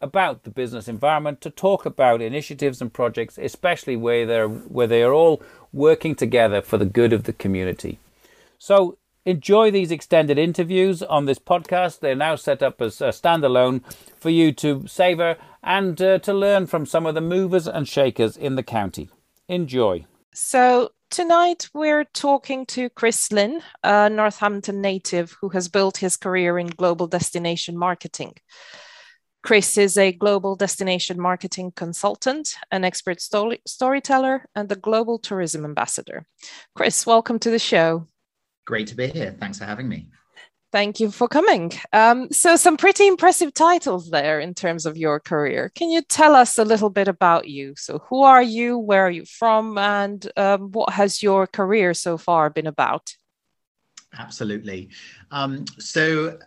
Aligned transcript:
about 0.00 0.44
the 0.44 0.50
business 0.50 0.88
environment, 0.88 1.40
to 1.40 1.50
talk 1.50 1.84
about 1.84 2.22
initiatives 2.22 2.80
and 2.80 2.92
projects, 2.92 3.38
especially 3.38 3.96
where 3.96 4.26
they're 4.26 4.48
where 4.48 4.86
they 4.86 5.02
are 5.02 5.12
all 5.12 5.42
working 5.72 6.14
together 6.14 6.62
for 6.62 6.78
the 6.78 6.86
good 6.86 7.12
of 7.12 7.24
the 7.24 7.32
community. 7.32 7.98
So 8.58 8.98
enjoy 9.24 9.70
these 9.70 9.90
extended 9.90 10.38
interviews 10.38 11.02
on 11.02 11.26
this 11.26 11.38
podcast. 11.38 12.00
They're 12.00 12.14
now 12.14 12.36
set 12.36 12.62
up 12.62 12.80
as 12.80 13.00
a 13.00 13.08
standalone 13.08 13.82
for 14.18 14.30
you 14.30 14.52
to 14.52 14.86
savor 14.86 15.36
and 15.62 16.00
uh, 16.00 16.18
to 16.20 16.32
learn 16.32 16.66
from 16.66 16.86
some 16.86 17.04
of 17.04 17.14
the 17.14 17.20
movers 17.20 17.66
and 17.66 17.86
shakers 17.86 18.36
in 18.36 18.54
the 18.54 18.62
county. 18.62 19.10
Enjoy. 19.48 20.06
So 20.32 20.90
tonight 21.10 21.68
we're 21.74 22.04
talking 22.04 22.64
to 22.66 22.88
Chris 22.90 23.30
Lynn, 23.32 23.60
a 23.82 24.08
Northampton 24.08 24.80
native 24.80 25.36
who 25.40 25.50
has 25.50 25.68
built 25.68 25.98
his 25.98 26.16
career 26.16 26.58
in 26.58 26.68
global 26.68 27.06
destination 27.06 27.76
marketing. 27.76 28.34
Chris 29.48 29.78
is 29.78 29.96
a 29.96 30.12
global 30.12 30.56
destination 30.56 31.18
marketing 31.18 31.72
consultant, 31.74 32.56
an 32.70 32.84
expert 32.84 33.18
story- 33.18 33.62
storyteller, 33.66 34.44
and 34.54 34.70
a 34.70 34.76
global 34.76 35.18
tourism 35.18 35.64
ambassador. 35.64 36.26
Chris, 36.74 37.06
welcome 37.06 37.38
to 37.38 37.50
the 37.50 37.58
show. 37.58 38.06
Great 38.66 38.88
to 38.88 38.94
be 38.94 39.06
here. 39.06 39.34
Thanks 39.40 39.58
for 39.58 39.64
having 39.64 39.88
me. 39.88 40.08
Thank 40.70 41.00
you 41.00 41.10
for 41.10 41.28
coming. 41.28 41.72
Um, 41.94 42.30
so, 42.30 42.56
some 42.56 42.76
pretty 42.76 43.06
impressive 43.06 43.54
titles 43.54 44.10
there 44.10 44.38
in 44.38 44.52
terms 44.52 44.84
of 44.84 44.98
your 44.98 45.18
career. 45.18 45.72
Can 45.74 45.88
you 45.88 46.02
tell 46.02 46.34
us 46.34 46.58
a 46.58 46.64
little 46.66 46.90
bit 46.90 47.08
about 47.08 47.48
you? 47.48 47.72
So, 47.78 48.00
who 48.10 48.24
are 48.24 48.42
you? 48.42 48.76
Where 48.76 49.06
are 49.06 49.10
you 49.10 49.24
from? 49.24 49.78
And 49.78 50.30
um, 50.36 50.72
what 50.72 50.92
has 50.92 51.22
your 51.22 51.46
career 51.46 51.94
so 51.94 52.18
far 52.18 52.50
been 52.50 52.66
about? 52.66 53.16
Absolutely. 54.12 54.90
Um, 55.30 55.64
so, 55.78 56.38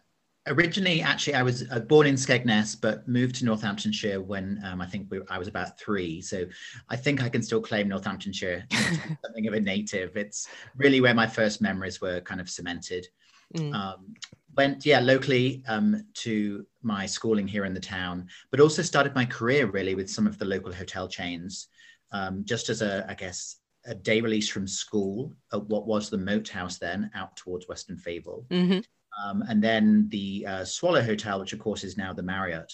originally, 0.47 1.01
actually, 1.01 1.35
I 1.35 1.43
was 1.43 1.69
uh, 1.71 1.79
born 1.79 2.07
in 2.07 2.15
Skegness, 2.15 2.79
but 2.79 3.07
moved 3.07 3.35
to 3.35 3.45
Northamptonshire 3.45 4.21
when 4.21 4.61
um, 4.65 4.81
I 4.81 4.87
think 4.87 5.07
we, 5.09 5.21
I 5.29 5.37
was 5.37 5.47
about 5.47 5.79
three. 5.79 6.21
So 6.21 6.45
I 6.89 6.95
think 6.95 7.21
I 7.21 7.29
can 7.29 7.43
still 7.43 7.61
claim 7.61 7.87
Northamptonshire 7.87 8.65
something 9.23 9.47
of 9.47 9.53
a 9.53 9.59
native. 9.59 10.17
It's 10.17 10.47
really 10.75 11.01
where 11.01 11.13
my 11.13 11.27
first 11.27 11.61
memories 11.61 12.01
were 12.01 12.21
kind 12.21 12.41
of 12.41 12.49
cemented. 12.49 13.07
Mm. 13.55 13.73
Um, 13.73 14.15
went, 14.55 14.85
yeah, 14.85 14.99
locally 14.99 15.63
um, 15.67 16.05
to 16.15 16.65
my 16.81 17.05
schooling 17.05 17.47
here 17.47 17.65
in 17.65 17.73
the 17.73 17.79
town, 17.79 18.27
but 18.49 18.59
also 18.59 18.81
started 18.81 19.15
my 19.15 19.25
career 19.25 19.67
really 19.67 19.95
with 19.95 20.09
some 20.09 20.25
of 20.25 20.37
the 20.37 20.45
local 20.45 20.73
hotel 20.73 21.07
chains, 21.07 21.67
um, 22.11 22.43
just 22.45 22.69
as 22.69 22.81
a, 22.81 23.05
I 23.07 23.13
guess, 23.13 23.57
a 23.85 23.95
day 23.95 24.21
release 24.21 24.47
from 24.47 24.67
school 24.67 25.33
at 25.53 25.63
what 25.65 25.87
was 25.87 26.09
the 26.09 26.17
Moat 26.17 26.49
House 26.49 26.77
then, 26.77 27.09
out 27.15 27.35
towards 27.35 27.67
Weston 27.67 27.97
Favell. 27.97 28.45
Mm-hmm 28.47 28.79
um, 29.23 29.43
and 29.47 29.63
then 29.63 30.07
the 30.09 30.45
uh, 30.47 30.65
Swallow 30.65 31.01
Hotel, 31.01 31.39
which 31.39 31.53
of 31.53 31.59
course 31.59 31.83
is 31.83 31.97
now 31.97 32.13
the 32.13 32.23
Marriott 32.23 32.71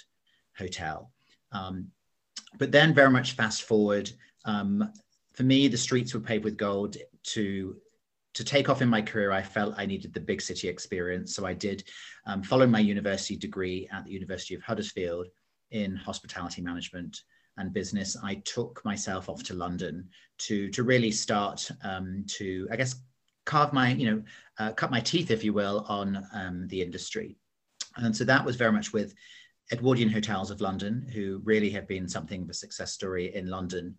Hotel. 0.57 1.11
Um, 1.51 1.87
but 2.57 2.71
then, 2.71 2.93
very 2.93 3.09
much 3.09 3.33
fast 3.33 3.63
forward, 3.63 4.11
um, 4.45 4.91
for 5.33 5.43
me, 5.43 5.67
the 5.67 5.77
streets 5.77 6.13
were 6.13 6.19
paved 6.19 6.43
with 6.43 6.57
gold. 6.57 6.97
To 7.33 7.75
to 8.33 8.43
take 8.43 8.69
off 8.69 8.81
in 8.81 8.89
my 8.89 9.01
career, 9.01 9.31
I 9.31 9.41
felt 9.41 9.75
I 9.77 9.85
needed 9.85 10.13
the 10.13 10.19
big 10.19 10.41
city 10.41 10.67
experience. 10.67 11.35
So 11.35 11.45
I 11.45 11.53
did 11.53 11.83
um, 12.27 12.43
follow 12.43 12.67
my 12.67 12.79
university 12.79 13.35
degree 13.35 13.89
at 13.91 14.05
the 14.05 14.11
University 14.11 14.53
of 14.53 14.61
Huddersfield 14.61 15.27
in 15.71 15.95
hospitality 15.95 16.61
management 16.61 17.21
and 17.57 17.73
business. 17.73 18.15
I 18.23 18.35
took 18.45 18.83
myself 18.85 19.27
off 19.27 19.43
to 19.43 19.53
London 19.53 20.07
to 20.39 20.69
to 20.69 20.83
really 20.83 21.11
start 21.11 21.69
um, 21.83 22.23
to, 22.27 22.67
I 22.71 22.75
guess, 22.75 22.95
carve 23.47 23.73
my, 23.73 23.93
you 23.93 24.11
know, 24.11 24.23
uh, 24.59 24.71
cut 24.73 24.91
my 24.91 24.99
teeth, 24.99 25.31
if 25.31 25.43
you 25.43 25.53
will, 25.53 25.85
on 25.87 26.23
um, 26.33 26.67
the 26.67 26.81
industry. 26.81 27.37
And 27.95 28.15
so 28.15 28.23
that 28.25 28.45
was 28.45 28.57
very 28.57 28.71
much 28.71 28.93
with 28.93 29.15
Edwardian 29.71 30.09
Hotels 30.09 30.51
of 30.51 30.61
London, 30.61 31.07
who 31.13 31.41
really 31.43 31.71
have 31.71 31.87
been 31.87 32.07
something 32.07 32.43
of 32.43 32.49
a 32.49 32.53
success 32.53 32.91
story 32.91 33.33
in 33.33 33.49
London. 33.49 33.95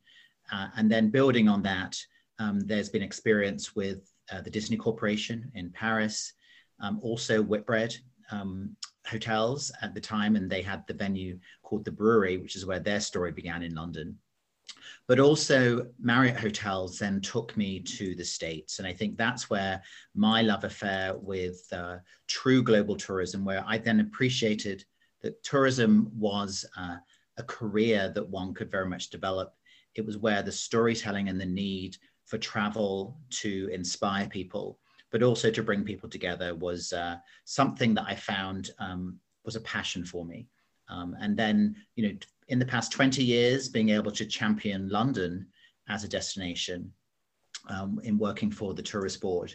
Uh, 0.53 0.69
and 0.77 0.91
then 0.91 1.11
building 1.11 1.49
on 1.49 1.63
that, 1.63 1.97
um, 2.39 2.61
there's 2.61 2.91
been 2.91 3.03
experience 3.03 3.75
with 3.75 4.11
uh, 4.31 4.41
the 4.43 4.51
Disney 4.51 4.77
Corporation 4.77 5.51
in 5.55 5.71
Paris, 5.71 6.35
um, 6.81 7.01
also 7.03 7.43
Whitbread 7.43 7.97
um, 8.31 8.77
Hotels 9.07 9.73
at 9.83 9.95
the 9.95 10.01
time, 10.01 10.37
and 10.37 10.51
they 10.51 10.63
had 10.63 10.87
the 10.87 10.95
venue 10.95 11.39
called 11.63 11.85
the 11.85 11.91
Brewery, 11.91 12.37
which 12.37 12.57
is 12.57 12.67
where 12.67 12.81
their 12.81 13.01
story 13.01 13.33
began 13.33 13.63
in 13.63 13.75
London. 13.75 14.19
But 15.07 15.21
also, 15.21 15.87
Marriott 15.99 16.37
Hotels 16.37 16.99
then 16.99 17.21
took 17.21 17.57
me 17.57 17.81
to 17.81 18.15
the 18.15 18.25
States. 18.25 18.79
And 18.79 18.87
I 18.87 18.93
think 18.93 19.17
that's 19.17 19.49
where 19.49 19.83
my 20.15 20.43
love 20.43 20.65
affair 20.65 21.17
with 21.17 21.67
uh, 21.73 21.97
true 22.27 22.63
global 22.63 22.97
tourism, 22.97 23.45
where 23.45 23.65
I 23.67 23.79
then 23.79 24.01
appreciated 24.01 24.85
that 25.23 25.43
tourism 25.43 26.11
was 26.15 26.65
uh, 26.77 26.97
a 27.39 27.43
career 27.43 28.13
that 28.15 28.29
one 28.29 28.53
could 28.53 28.71
very 28.71 28.89
much 28.89 29.11
develop. 29.11 29.55
It 29.95 30.05
was 30.05 30.19
where 30.19 30.43
the 30.43 30.53
storytelling 30.53 31.29
and 31.29 31.41
the 31.41 31.47
need 31.47 31.97
for 32.27 32.39
travel 32.39 33.19
to 33.31 33.71
inspire 33.73 34.29
people, 34.29 34.79
but 35.11 35.23
also 35.23 35.51
to 35.51 35.63
bring 35.63 35.85
people 35.85 36.11
together 36.11 36.55
was 36.55 36.93
uh, 36.93 37.17
something 37.45 37.95
that 37.95 38.05
I 38.07 38.15
found 38.15 38.71
um, 38.79 39.19
was 39.45 39.57
a 39.57 39.61
passion 39.63 40.05
for 40.05 40.27
me. 40.27 40.47
Um, 40.91 41.17
and 41.21 41.37
then, 41.37 41.77
you 41.97 42.09
know, 42.09 42.15
in 42.49 42.59
the 42.59 42.67
past 42.67 42.93
20 42.93 43.23
years, 43.23 43.69
being 43.69 43.91
able 43.91 44.11
to 44.13 44.25
champion 44.25 44.89
London 44.89 45.47
as 45.89 46.05
a 46.05 46.09
destination 46.09 46.93
um, 47.69 48.01
in 48.05 48.19
working 48.19 48.51
for 48.51 48.75
the 48.75 48.83
tourist 48.83 49.21
board. 49.21 49.55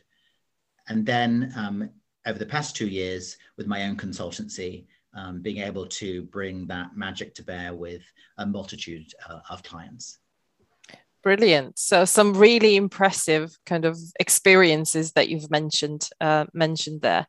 And 0.88 1.06
then 1.06 1.53
um, 1.56 1.90
over 2.26 2.38
the 2.38 2.46
past 2.46 2.76
two 2.76 2.88
years, 2.88 3.38
with 3.58 3.68
my 3.68 3.84
own 3.84 3.96
consultancy, 3.96 4.86
um, 5.16 5.42
being 5.42 5.59
able 5.59 5.86
to 5.86 6.24
bring 6.24 6.66
that 6.68 6.98
magic 6.98 7.36
to 7.36 7.44
bear 7.44 7.74
with 7.74 8.02
a 8.38 8.46
multitude 8.46 9.14
uh, 9.30 9.40
of 9.50 9.64
clients. 9.64 10.20
Brilliant. 11.23 11.79
So 11.79 12.03
some 12.03 12.34
really 12.34 12.75
impressive 12.75 13.57
kind 13.66 13.85
of 13.85 13.97
experiences 14.19 15.13
that 15.13 15.29
you've 15.29 15.50
mentioned 15.50 16.09
uh, 16.19 16.45
mentioned 16.53 17.01
there. 17.01 17.28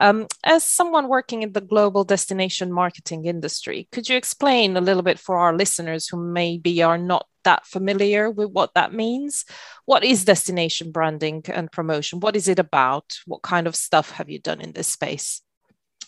Um, 0.00 0.28
as 0.44 0.64
someone 0.64 1.08
working 1.08 1.42
in 1.42 1.52
the 1.52 1.60
global 1.60 2.04
destination 2.04 2.72
marketing 2.72 3.26
industry, 3.26 3.86
could 3.92 4.08
you 4.08 4.16
explain 4.16 4.78
a 4.78 4.80
little 4.80 5.02
bit 5.02 5.18
for 5.18 5.36
our 5.36 5.54
listeners 5.54 6.08
who 6.08 6.16
maybe 6.16 6.82
are 6.82 6.96
not 6.96 7.26
that 7.44 7.66
familiar 7.66 8.30
with 8.30 8.48
what 8.48 8.72
that 8.74 8.94
means? 8.94 9.44
What 9.84 10.04
is 10.04 10.24
destination 10.24 10.90
branding 10.90 11.42
and 11.48 11.70
promotion? 11.70 12.20
What 12.20 12.36
is 12.36 12.48
it 12.48 12.58
about? 12.58 13.18
What 13.26 13.42
kind 13.42 13.66
of 13.66 13.76
stuff 13.76 14.10
have 14.12 14.30
you 14.30 14.38
done 14.38 14.62
in 14.62 14.72
this 14.72 14.88
space? 14.88 15.42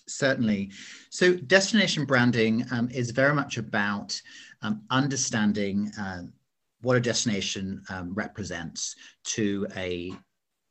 Certainly. 0.09 0.71
So, 1.11 1.35
destination 1.35 2.07
branding 2.07 2.65
um, 2.71 2.89
is 2.91 3.11
very 3.11 3.35
much 3.35 3.59
about 3.59 4.19
um, 4.63 4.83
understanding. 4.91 5.93
Uh, 6.01 6.23
what 6.87 6.97
a 6.97 7.01
destination 7.01 7.83
um, 7.89 8.15
represents 8.15 8.95
to 9.25 9.67
a 9.75 10.13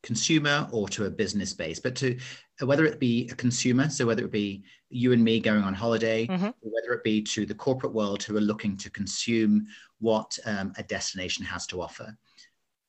consumer 0.02 0.66
or 0.72 0.88
to 0.88 1.08
a 1.08 1.10
business 1.10 1.52
base, 1.52 1.78
but 1.78 1.94
to 1.94 2.18
whether 2.62 2.86
it 2.86 3.02
be 3.02 3.28
a 3.34 3.36
consumer, 3.36 3.90
so 3.90 4.06
whether 4.06 4.24
it 4.24 4.32
be 4.32 4.64
you 4.90 5.12
and 5.12 5.22
me 5.22 5.42
going 5.42 5.62
on 5.62 5.74
holiday, 5.74 6.26
mm-hmm. 6.26 6.52
whether 6.62 6.94
it 6.94 7.04
be 7.04 7.22
to 7.22 7.46
the 7.46 7.54
corporate 7.54 7.94
world 7.94 8.24
who 8.24 8.38
are 8.38 8.42
looking 8.42 8.78
to 8.78 8.90
consume 8.92 9.68
what 10.00 10.40
um, 10.46 10.72
a 10.78 10.84
destination 10.84 11.44
has 11.44 11.68
to 11.68 11.82
offer. 11.82 12.18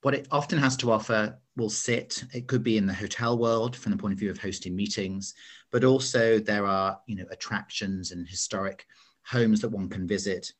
What 0.03 0.15
it 0.15 0.29
often 0.31 0.59
has 0.59 0.77
to 0.77 0.93
offer 0.93 1.37
will 1.57 1.69
sit, 1.69 2.23
it 2.33 2.47
could 2.47 2.63
be 2.63 2.79
in 2.79 2.87
the 2.87 2.95
hotel 2.95 3.37
world 3.37 3.75
from 3.75 3.91
the 3.91 3.99
point 3.99 4.13
of 4.13 4.21
view 4.21 4.31
of 4.31 4.39
hosting 4.39 4.77
meetings, 4.77 5.35
but 5.73 5.83
also 5.83 6.39
there 6.39 6.65
are, 6.65 7.01
you 7.09 7.17
know, 7.17 7.27
attractions 7.33 8.13
and 8.13 8.29
historic 8.29 8.87
homes 9.25 9.61
that 9.63 9.71
one 9.71 9.89
can 9.89 10.07
visit 10.07 10.53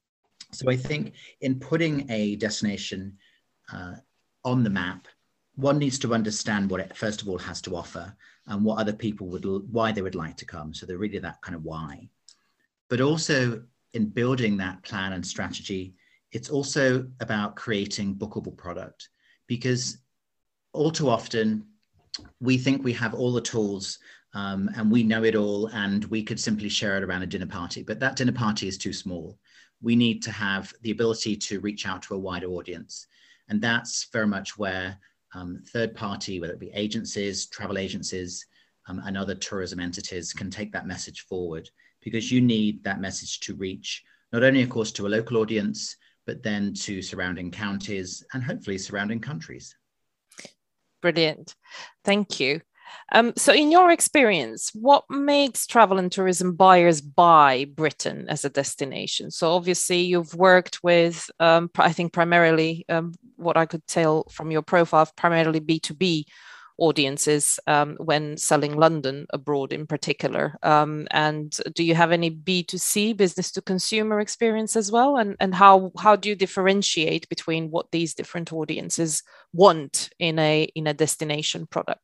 so 0.53 0.71
I 0.71 0.77
think 0.77 1.15
in 1.41 1.59
putting 1.59 2.11
a 2.11 2.37
destination 2.37 3.17
uh, 3.73 3.95
on 4.45 4.63
the 4.63 4.71
map, 4.71 5.09
one 5.57 5.79
needs 5.79 5.99
to 6.01 6.15
understand 6.15 6.71
what 6.71 6.81
it 6.81 6.97
first 6.97 7.23
of 7.23 7.29
all 7.29 7.39
has 7.39 7.61
to 7.63 7.77
offer 7.77 8.15
and 8.47 8.65
what 8.65 8.79
other 8.79 8.93
people 8.93 9.27
would 9.29 9.45
why 9.73 9.91
they 9.93 10.03
would 10.03 10.15
like 10.15 10.37
to 10.37 10.45
come. 10.45 10.73
So 10.73 10.87
they're 10.87 10.99
really 10.99 11.19
that 11.19 11.41
kind 11.43 11.57
of 11.57 11.65
why. 11.65 12.09
But 12.89 13.01
also 13.01 13.63
in 13.95 14.11
building 14.11 14.57
that 14.59 14.83
plan 14.83 15.15
and 15.15 15.27
strategy, 15.27 15.95
it's 16.33 16.51
also 16.51 17.07
about 17.21 17.57
creating 17.57 18.15
bookable 18.15 18.57
product 18.57 19.09
because 19.47 19.99
all 20.73 20.91
too 20.91 21.09
often 21.09 21.67
we 22.41 22.59
think 22.59 22.85
we 22.85 22.93
have 22.93 23.15
all 23.15 23.33
the 23.33 23.41
tools 23.41 23.99
um, 24.35 24.71
and 24.77 24.91
we 24.91 25.03
know 25.03 25.25
it 25.25 25.35
all 25.35 25.69
and 25.69 26.05
we 26.07 26.23
could 26.23 26.39
simply 26.39 26.69
share 26.69 26.97
it 26.97 27.03
around 27.03 27.23
a 27.23 27.27
dinner 27.27 27.47
party 27.47 27.83
but 27.83 27.99
that 28.01 28.17
dinner 28.17 28.33
party 28.33 28.69
is 28.69 28.77
too 28.77 28.93
small 28.93 29.39
we 29.83 29.97
need 29.97 30.23
to 30.23 30.31
have 30.31 30.73
the 30.83 30.91
ability 30.91 31.37
to 31.37 31.61
reach 31.61 31.87
out 31.87 32.03
to 32.03 32.15
a 32.15 32.19
wider 32.19 32.49
audience. 32.49 33.07
And 33.49 33.61
that's 33.61 34.09
very 34.13 34.27
much 34.27 34.59
where 34.59 34.99
um, 35.35 35.63
third 35.73 35.95
party, 35.95 36.41
whether 36.41 36.55
it 36.55 36.61
be 36.61 36.71
agencies, 36.75 37.47
travel 37.47 37.79
agencies, 37.79 38.47
um, 38.89 39.01
and 39.05 39.17
other 39.17 39.35
tourism 39.35 39.81
entities 39.81 40.33
can 40.33 40.51
take 40.51 40.73
that 40.73 40.87
message 40.87 41.23
forward 41.23 41.69
because 42.03 42.31
you 42.31 42.41
need 42.41 42.83
that 42.85 43.01
message 43.01 43.41
to 43.41 43.55
reach 43.55 44.03
not 44.33 44.43
only, 44.43 44.63
of 44.63 44.69
course, 44.69 44.93
to 44.93 45.07
a 45.07 45.09
local 45.09 45.39
audience, 45.39 45.97
but 46.27 46.43
then 46.43 46.75
to 46.75 47.01
surrounding 47.01 47.51
counties 47.51 48.25
and 48.33 48.43
hopefully 48.43 48.79
surrounding 48.79 49.21
countries. 49.21 49.77
Brilliant. 51.01 51.55
Thank 52.05 52.41
you. 52.41 52.61
Um, 53.13 53.33
so, 53.37 53.53
in 53.53 53.71
your 53.71 53.91
experience, 53.91 54.71
what 54.75 55.05
makes 55.09 55.67
travel 55.67 55.99
and 55.99 56.11
tourism 56.11 56.55
buyers 56.55 57.01
buy 57.01 57.67
Britain 57.75 58.27
as 58.29 58.45
a 58.45 58.51
destination? 58.51 59.31
So, 59.31 59.53
obviously, 59.53 60.01
you've 60.01 60.35
worked 60.35 60.83
with, 60.83 61.31
um, 61.41 61.71
I 61.79 61.93
think, 61.93 62.13
primarily 62.13 62.85
um, 62.89 63.15
what 63.37 63.57
I 63.57 63.67
could 63.67 63.87
tell 63.87 64.25
from 64.31 64.51
your 64.51 64.63
profile, 64.63 65.09
primarily 65.17 65.61
B2B 65.61 66.25
audiences 66.79 67.59
um, 67.67 67.97
when 67.99 68.37
selling 68.37 68.77
London 68.77 69.27
abroad 69.31 69.73
in 69.73 69.87
particular? 69.87 70.57
Um, 70.63 71.07
and 71.11 71.57
do 71.75 71.83
you 71.83 71.95
have 71.95 72.13
any 72.13 72.31
B2C 72.31 73.17
business 73.17 73.51
to 73.53 73.63
consumer 73.63 74.21
experience 74.21 74.77
as 74.77 74.93
well? 74.93 75.17
And, 75.17 75.37
and 75.41 75.55
how, 75.55 75.93
how 75.99 76.17
do 76.17 76.29
you 76.29 76.37
differentiate 76.37 77.29
between 77.29 77.71
what 77.71 77.91
these 77.93 78.15
different 78.15 78.53
audiences 78.53 79.23
want 79.53 80.11
in 80.19 80.39
a, 80.39 80.65
in 80.75 80.87
a 80.87 80.95
destination 80.95 81.67
product? 81.67 82.01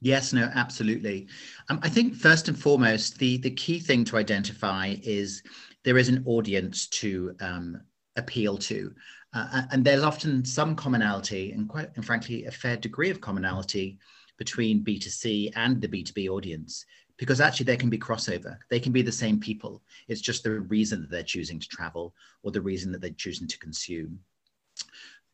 Yes, 0.00 0.32
no, 0.32 0.50
absolutely. 0.54 1.26
Um, 1.68 1.80
I 1.82 1.88
think 1.88 2.14
first 2.14 2.48
and 2.48 2.58
foremost, 2.58 3.18
the, 3.18 3.38
the 3.38 3.50
key 3.50 3.80
thing 3.80 4.04
to 4.04 4.16
identify 4.16 4.94
is 5.02 5.42
there 5.84 5.98
is 5.98 6.08
an 6.08 6.22
audience 6.24 6.86
to 6.88 7.34
um, 7.40 7.80
appeal 8.16 8.56
to. 8.58 8.94
Uh, 9.34 9.62
and 9.72 9.84
there's 9.84 10.02
often 10.04 10.44
some 10.44 10.74
commonality 10.76 11.52
and 11.52 11.68
quite 11.68 11.90
and 11.96 12.04
frankly 12.04 12.44
a 12.46 12.50
fair 12.50 12.76
degree 12.76 13.10
of 13.10 13.20
commonality 13.20 13.98
between 14.38 14.84
B2C 14.84 15.52
and 15.56 15.80
the 15.80 15.88
B2B 15.88 16.28
audience 16.28 16.86
because 17.18 17.40
actually 17.40 17.64
there 17.64 17.76
can 17.76 17.90
be 17.90 17.98
crossover. 17.98 18.56
They 18.70 18.80
can 18.80 18.92
be 18.92 19.02
the 19.02 19.12
same 19.12 19.40
people. 19.40 19.82
It's 20.06 20.20
just 20.20 20.44
the 20.44 20.60
reason 20.60 21.00
that 21.00 21.10
they're 21.10 21.22
choosing 21.24 21.58
to 21.58 21.68
travel 21.68 22.14
or 22.42 22.52
the 22.52 22.60
reason 22.60 22.92
that 22.92 23.00
they're 23.00 23.10
choosing 23.10 23.48
to 23.48 23.58
consume. 23.58 24.20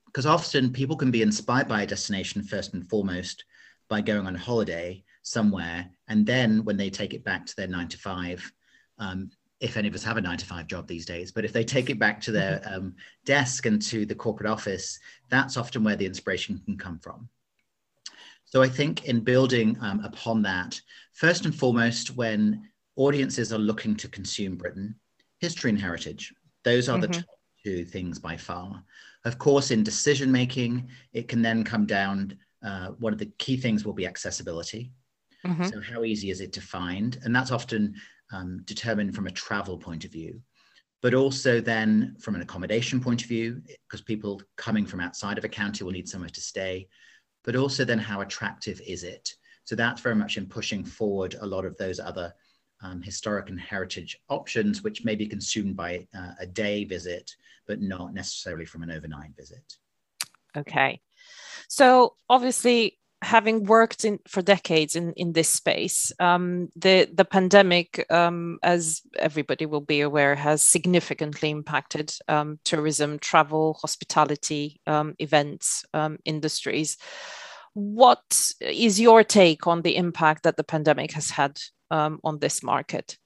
Because 0.07 0.27
often 0.27 0.73
people 0.73 0.97
can 0.97 1.11
be 1.11 1.23
inspired 1.23 1.69
by 1.69 1.83
a 1.83 1.87
destination 1.87 2.43
first 2.43 2.73
and 2.73 2.89
foremost 2.89 3.45
by 3.95 4.01
going 4.01 4.27
on 4.27 4.35
holiday 4.35 5.05
somewhere. 5.23 5.89
And 6.09 6.27
then 6.27 6.65
when 6.65 6.77
they 6.77 6.91
take 6.91 7.15
it 7.15 7.23
back 7.23 7.47
to 7.47 7.55
their 7.55 7.69
nine 7.69 7.87
to 7.87 7.97
five, 7.97 8.53
um, 8.99 9.31
if 9.61 9.77
any 9.77 9.87
of 9.87 9.95
us 9.95 10.03
have 10.03 10.17
a 10.17 10.21
nine 10.21 10.37
to 10.39 10.47
five 10.47 10.67
job 10.67 10.89
these 10.89 11.07
days, 11.07 11.31
but 11.31 11.45
if 11.45 11.53
they 11.53 11.63
take 11.63 11.91
it 11.91 11.99
back 12.01 12.21
to 12.23 12.33
their 12.33 12.59
mm-hmm. 12.59 12.75
um, 12.75 12.95
desk 13.25 13.67
and 13.67 13.81
to 13.83 14.05
the 14.05 14.15
corporate 14.17 14.51
office, 14.51 14.99
that's 15.31 15.57
often 15.57 15.85
where 15.85 15.95
the 15.95 16.07
inspiration 16.07 16.61
can 16.65 16.77
come 16.77 16.99
from. 16.99 17.29
So 18.45 18.63
I 18.63 18.69
think 18.69 19.05
in 19.05 19.21
building 19.21 19.79
um, 19.81 20.01
upon 20.01 20.43
that, 20.43 20.81
first 21.13 21.45
and 21.45 21.55
foremost, 21.55 22.17
when 22.17 22.69
audiences 22.97 23.53
are 23.53 23.59
looking 23.59 23.95
to 23.99 24.09
consume 24.09 24.57
Britain, 24.57 24.97
history 25.39 25.71
and 25.71 25.81
heritage, 25.81 26.35
those 26.65 26.89
are 26.89 26.99
mm-hmm. 26.99 27.13
the 27.13 27.19
top 27.21 27.39
two 27.65 27.85
things 27.85 28.19
by 28.19 28.37
far. 28.37 28.83
Of 29.25 29.39
course, 29.39 29.71
in 29.71 29.85
decision 29.85 30.33
making, 30.33 30.89
it 31.13 31.29
can 31.29 31.43
then 31.43 31.63
come 31.63 31.87
down. 31.87 32.37
Uh, 32.65 32.89
one 32.99 33.13
of 33.13 33.19
the 33.19 33.31
key 33.39 33.57
things 33.57 33.85
will 33.85 33.93
be 33.93 34.07
accessibility. 34.07 34.93
Mm-hmm. 35.47 35.67
So, 35.67 35.81
how 35.81 36.05
easy 36.05 36.31
is 36.31 36.41
it 36.41 36.53
to 36.55 36.61
find? 36.61 37.19
And 37.23 37.35
that's 37.35 37.51
often 37.51 37.95
um, 38.33 38.63
determined 38.65 39.15
from 39.15 39.27
a 39.27 39.31
travel 39.31 39.77
point 39.77 40.05
of 40.05 40.13
view, 40.13 40.41
but 41.03 41.15
also 41.15 41.61
then 41.61 42.17
from 42.21 42.35
an 42.35 42.41
accommodation 42.41 43.01
point 43.01 43.23
of 43.23 43.29
view, 43.29 43.61
because 43.87 44.01
people 44.01 44.41
coming 44.57 44.87
from 44.87 45.01
outside 45.01 45.39
of 45.39 45.45
a 45.45 45.49
county 45.49 45.85
will 45.85 45.93
need 45.93 46.09
somewhere 46.09 46.31
to 46.31 46.41
stay, 46.41 46.89
but 47.45 47.57
also 47.57 47.85
then 47.85 47.99
how 47.99 48.23
attractive 48.23 48.81
is 48.87 49.05
it? 49.05 49.35
So 49.65 49.75
that's 49.75 50.01
very 50.01 50.15
much 50.15 50.37
in 50.37 50.47
pushing 50.47 50.85
forward 50.85 51.37
a 51.41 51.47
lot 51.47 51.65
of 51.65 51.77
those 51.77 52.01
other 52.01 52.33
um, 52.83 53.01
historic 53.01 53.49
and 53.49 53.59
heritage 53.59 54.19
options, 54.29 54.83
which 54.83 55.05
may 55.05 55.15
be 55.15 55.27
consumed 55.27 55.77
by 55.77 56.07
uh, 56.17 56.33
a 56.39 56.47
day 56.47 56.85
visit, 56.85 57.35
but 57.67 57.81
not 57.81 58.13
necessarily 58.13 58.67
from 58.67 58.83
an 58.83 58.91
overnight 58.91 59.35
visit. 59.37 59.77
Okay. 60.57 61.01
So 61.69 62.15
obviously, 62.29 62.99
having 63.25 63.65
worked 63.65 64.05
in 64.05 64.19
for 64.29 64.43
decades 64.43 64.95
in, 64.95 65.13
in 65.15 65.33
this 65.33 65.49
space, 65.49 66.13
um, 66.21 66.69
the 66.77 67.09
the 67.13 67.25
pandemic, 67.25 68.07
um, 68.11 68.59
as 68.63 69.01
everybody 69.19 69.67
will 69.67 69.81
be 69.81 70.01
aware, 70.03 70.35
has 70.35 70.63
significantly 70.63 71.51
impacted 71.51 72.13
um, 72.29 72.59
tourism, 72.65 73.19
travel, 73.19 73.79
hospitality, 73.81 74.81
um, 74.87 75.15
events 75.19 75.85
um, 75.95 76.19
industries. 76.25 76.97
What 77.73 78.53
is 78.61 79.01
your 79.01 79.25
take 79.25 79.67
on 79.67 79.83
the 79.83 79.97
impact 79.97 80.45
that 80.45 80.57
the 80.57 80.65
pandemic 80.65 81.13
has 81.13 81.31
had 81.31 81.61
um, 81.91 82.21
on 82.23 82.39
this 82.39 82.63
market? 82.63 83.19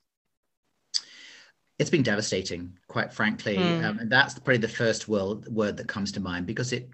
It's 1.79 1.91
been 1.91 2.03
devastating, 2.03 2.77
quite 2.89 3.13
frankly, 3.13 3.57
mm. 3.57 4.01
and 4.01 4.11
that's 4.11 4.35
probably 4.35 4.57
the 4.57 4.69
first 4.69 5.07
word 5.09 5.47
word 5.49 5.77
that 5.77 5.87
comes 5.87 6.11
to 6.13 6.21
mind 6.21 6.47
because 6.47 6.73
it 6.73 6.89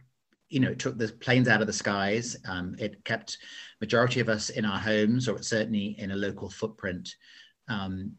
you 0.48 0.60
know, 0.60 0.70
it 0.70 0.78
took 0.78 0.98
the 0.98 1.08
planes 1.08 1.48
out 1.48 1.60
of 1.60 1.66
the 1.66 1.72
skies. 1.72 2.36
Um, 2.48 2.76
it 2.78 3.04
kept 3.04 3.38
majority 3.80 4.20
of 4.20 4.28
us 4.28 4.50
in 4.50 4.64
our 4.64 4.78
homes, 4.78 5.28
or 5.28 5.42
certainly 5.42 5.96
in 5.98 6.10
a 6.10 6.16
local 6.16 6.50
footprint. 6.50 7.14
Um, 7.68 8.12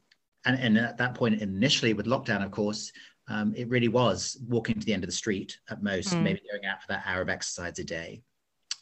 and, 0.46 0.60
and, 0.60 0.78
at 0.78 0.98
that 0.98 1.16
point, 1.16 1.42
initially 1.42 1.94
with 1.94 2.06
lockdown, 2.06 2.44
of 2.44 2.52
course, 2.52 2.92
um, 3.28 3.54
it 3.56 3.70
really 3.70 3.88
was 3.88 4.38
walking 4.48 4.80
to 4.80 4.86
the 4.86 4.94
end 4.94 5.04
of 5.04 5.10
the 5.10 5.16
street 5.16 5.58
at 5.70 5.82
most, 5.82 6.10
mm. 6.10 6.22
maybe 6.22 6.42
going 6.52 6.66
out 6.66 6.82
for 6.82 6.88
that 6.90 7.04
hour 7.06 7.22
of 7.22 7.30
exercise 7.30 7.80
a 7.80 7.84
day. 7.84 8.22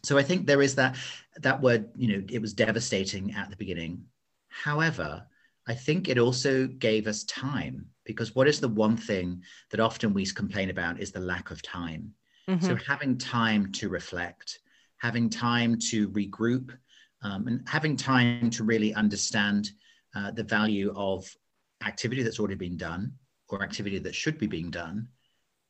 So 0.03 0.17
I 0.17 0.23
think 0.23 0.45
there 0.45 0.61
is 0.61 0.75
that 0.75 0.97
that 1.37 1.61
word. 1.61 1.89
You 1.95 2.17
know, 2.17 2.25
it 2.29 2.41
was 2.41 2.53
devastating 2.53 3.33
at 3.33 3.49
the 3.49 3.55
beginning. 3.55 4.03
However, 4.49 5.25
I 5.65 5.73
think 5.73 6.09
it 6.09 6.17
also 6.17 6.67
gave 6.67 7.07
us 7.07 7.23
time 7.23 7.85
because 8.03 8.35
what 8.35 8.47
is 8.47 8.59
the 8.59 8.67
one 8.67 8.97
thing 8.97 9.41
that 9.71 9.79
often 9.79 10.13
we 10.13 10.25
complain 10.25 10.69
about 10.69 10.99
is 10.99 11.11
the 11.11 11.21
lack 11.21 11.51
of 11.51 11.61
time. 11.61 12.13
Mm-hmm. 12.49 12.65
So 12.65 12.75
having 12.87 13.17
time 13.17 13.71
to 13.73 13.89
reflect, 13.89 14.59
having 14.97 15.29
time 15.29 15.77
to 15.89 16.09
regroup, 16.09 16.75
um, 17.21 17.47
and 17.47 17.67
having 17.67 17.95
time 17.95 18.49
to 18.51 18.63
really 18.63 18.93
understand 18.93 19.71
uh, 20.15 20.31
the 20.31 20.43
value 20.43 20.93
of 20.95 21.25
activity 21.85 22.21
that's 22.21 22.39
already 22.39 22.55
been 22.55 22.77
done 22.77 23.13
or 23.49 23.63
activity 23.63 23.99
that 23.99 24.15
should 24.15 24.37
be 24.37 24.47
being 24.47 24.69
done. 24.69 25.07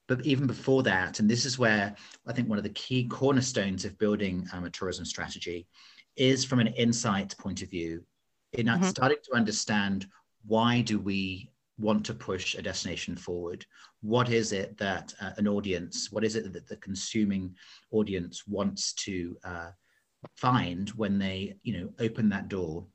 But 0.08 0.26
even 0.26 0.48
before 0.48 0.84
that, 0.84 1.20
and 1.20 1.30
this 1.30 1.46
is 1.46 1.58
where 1.58 1.96
I 2.28 2.34
think 2.34 2.50
one 2.50 2.58
of 2.58 2.64
the 2.64 2.70
key 2.72 3.08
cornerstones 3.08 3.86
of 3.86 3.98
building 3.98 4.48
um, 4.52 4.66
a 4.66 4.70
tourism 4.70 5.06
strategy 5.06 5.68
is 6.16 6.44
from 6.44 6.60
an 6.60 6.68
insight 6.68 7.36
point 7.38 7.62
of 7.62 7.70
view, 7.70 8.04
in 8.52 8.66
mm-hmm. 8.66 8.84
starting 8.84 9.18
to 9.24 9.36
understand 9.36 10.06
why 10.46 10.82
do 10.82 11.00
we 11.00 11.50
want 11.84 12.06
to 12.06 12.14
push 12.14 12.56
a 12.56 12.62
destination 12.62 13.16
forward? 13.16 13.66
What 14.02 14.30
is 14.30 14.52
it 14.52 14.78
that 14.78 15.14
uh, 15.22 15.32
an 15.38 15.48
audience 15.48 16.12
what 16.12 16.24
is 16.24 16.36
it 16.36 16.52
that 16.54 16.68
the 16.68 16.78
consuming 16.78 17.56
audience 17.92 18.48
wants 18.48 18.94
to 19.06 19.38
uh, 19.44 19.72
find 20.38 20.90
when 20.92 21.20
they 21.20 21.58
you 21.64 21.78
know 21.78 21.90
open 22.00 22.30
that 22.30 22.48
door 22.48 22.88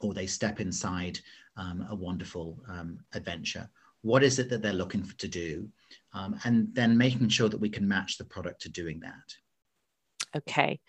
or 0.00 0.14
they 0.14 0.26
step 0.26 0.60
inside 0.60 1.18
um, 1.56 1.86
a 1.90 1.94
wonderful 1.94 2.58
um, 2.68 2.98
adventure? 3.12 3.68
What 4.02 4.22
is 4.22 4.38
it 4.38 4.48
that 4.50 4.62
they're 4.62 4.72
looking 4.72 5.02
for, 5.02 5.16
to 5.16 5.28
do? 5.28 5.68
Um, 6.14 6.38
and 6.44 6.68
then 6.72 6.96
making 6.96 7.28
sure 7.28 7.48
that 7.48 7.60
we 7.60 7.68
can 7.68 7.86
match 7.86 8.16
the 8.16 8.24
product 8.24 8.62
to 8.62 8.68
doing 8.68 9.00
that 9.00 9.34
Okay. 10.36 10.80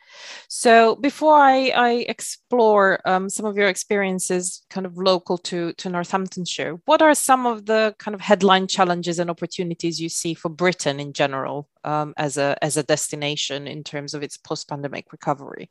So 0.47 0.95
before 0.95 1.35
I, 1.35 1.69
I 1.69 1.91
explore 2.07 2.99
um, 3.05 3.29
some 3.29 3.45
of 3.45 3.55
your 3.55 3.67
experiences 3.67 4.65
kind 4.69 4.85
of 4.85 4.97
local 4.97 5.37
to, 5.37 5.73
to 5.73 5.89
Northamptonshire, 5.89 6.79
what 6.85 7.01
are 7.01 7.15
some 7.15 7.45
of 7.45 7.65
the 7.65 7.95
kind 7.99 8.15
of 8.15 8.21
headline 8.21 8.67
challenges 8.67 9.19
and 9.19 9.29
opportunities 9.29 10.01
you 10.01 10.09
see 10.09 10.33
for 10.33 10.49
Britain 10.49 10.99
in 10.99 11.13
general 11.13 11.69
um, 11.83 12.13
as, 12.17 12.37
a, 12.37 12.57
as 12.61 12.75
a 12.75 12.83
destination 12.83 13.67
in 13.67 13.83
terms 13.83 14.13
of 14.13 14.23
its 14.23 14.37
post-pandemic 14.37 15.11
recovery? 15.11 15.69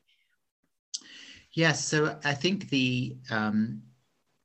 Yes, 1.53 1.85
so 1.85 2.19
I 2.25 2.35
think 2.35 2.69
the 2.69 3.17
um, 3.31 3.83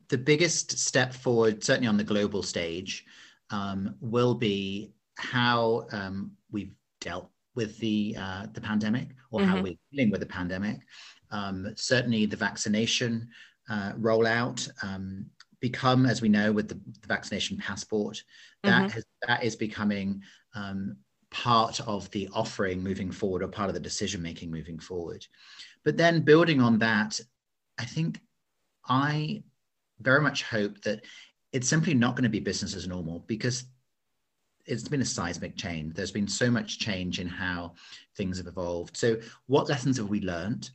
the 0.10 0.18
biggest 0.18 0.78
step 0.78 1.14
forward, 1.14 1.64
certainly 1.64 1.88
on 1.88 1.98
the 1.98 2.04
global 2.04 2.44
stage, 2.44 3.06
um, 3.50 3.96
will 4.00 4.36
be 4.36 4.94
how 5.16 5.88
um, 5.92 6.32
we've 6.52 6.74
dealt 7.02 7.30
with 7.56 7.78
the 7.80 8.16
uh, 8.20 8.48
the 8.54 8.62
pandemic 8.62 9.10
or 9.32 9.40
mm-hmm. 9.40 9.50
how 9.50 9.62
we're 9.62 9.78
dealing 9.92 10.12
with 10.12 10.20
the 10.20 10.26
pandemic. 10.26 10.80
Um, 11.32 11.74
certainly, 11.76 12.26
the 12.26 12.38
vaccination 12.38 13.30
uh, 13.70 13.94
rollout 13.94 14.70
um, 14.84 15.26
become, 15.60 16.06
as 16.06 16.22
we 16.22 16.30
know, 16.30 16.52
with 16.52 16.68
the, 16.68 16.76
the 16.76 17.08
vaccination 17.08 17.58
passport, 17.58 18.22
that 18.64 18.84
mm-hmm. 18.84 18.90
has, 18.90 19.06
that 19.28 19.44
is 19.44 19.56
becoming 19.56 20.22
um, 20.56 20.98
part 21.32 21.80
of 21.82 22.10
the 22.12 22.30
offering 22.34 22.84
moving 22.84 23.12
forward, 23.12 23.42
or 23.42 23.48
part 23.48 23.70
of 23.70 23.74
the 23.74 23.80
decision 23.80 24.22
making 24.22 24.52
moving 24.52 24.80
forward. 24.80 25.26
But 25.84 25.98
then, 25.98 26.22
building 26.22 26.62
on 26.62 26.80
that, 26.80 27.20
I 27.78 27.86
think 27.86 28.20
I 28.88 29.44
very 30.00 30.22
much 30.22 30.44
hope 30.44 30.82
that 30.82 31.04
it's 31.52 31.70
simply 31.70 31.94
not 31.94 32.16
going 32.16 32.24
to 32.24 32.30
be 32.30 32.40
business 32.40 32.76
as 32.76 32.88
normal 32.88 33.20
because 33.28 33.64
it's 34.66 34.88
been 34.88 35.02
a 35.02 35.06
seismic 35.06 35.56
change. 35.56 35.94
There's 35.94 36.12
been 36.12 36.28
so 36.28 36.50
much 36.50 36.80
change 36.80 37.20
in 37.20 37.28
how 37.28 37.74
things 38.16 38.38
have 38.38 38.48
evolved. 38.48 38.96
So, 38.98 39.18
what 39.48 39.70
lessons 39.70 39.98
have 39.98 40.10
we 40.10 40.22
learned? 40.22 40.70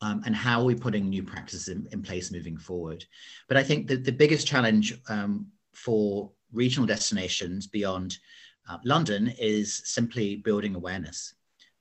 Um, 0.00 0.22
and 0.26 0.34
how 0.34 0.60
are 0.60 0.64
we 0.64 0.74
putting 0.74 1.08
new 1.08 1.22
practices 1.22 1.68
in, 1.68 1.86
in, 1.92 2.02
place 2.02 2.32
moving 2.32 2.56
forward? 2.56 3.04
But 3.48 3.56
I 3.56 3.62
think 3.62 3.86
that 3.88 4.04
the 4.04 4.12
biggest 4.12 4.46
challenge 4.46 4.98
um, 5.08 5.46
for 5.72 6.30
regional 6.52 6.86
destinations 6.86 7.66
beyond 7.66 8.18
uh, 8.68 8.78
London 8.84 9.32
is 9.38 9.82
simply 9.84 10.36
building 10.36 10.74
awareness. 10.74 11.34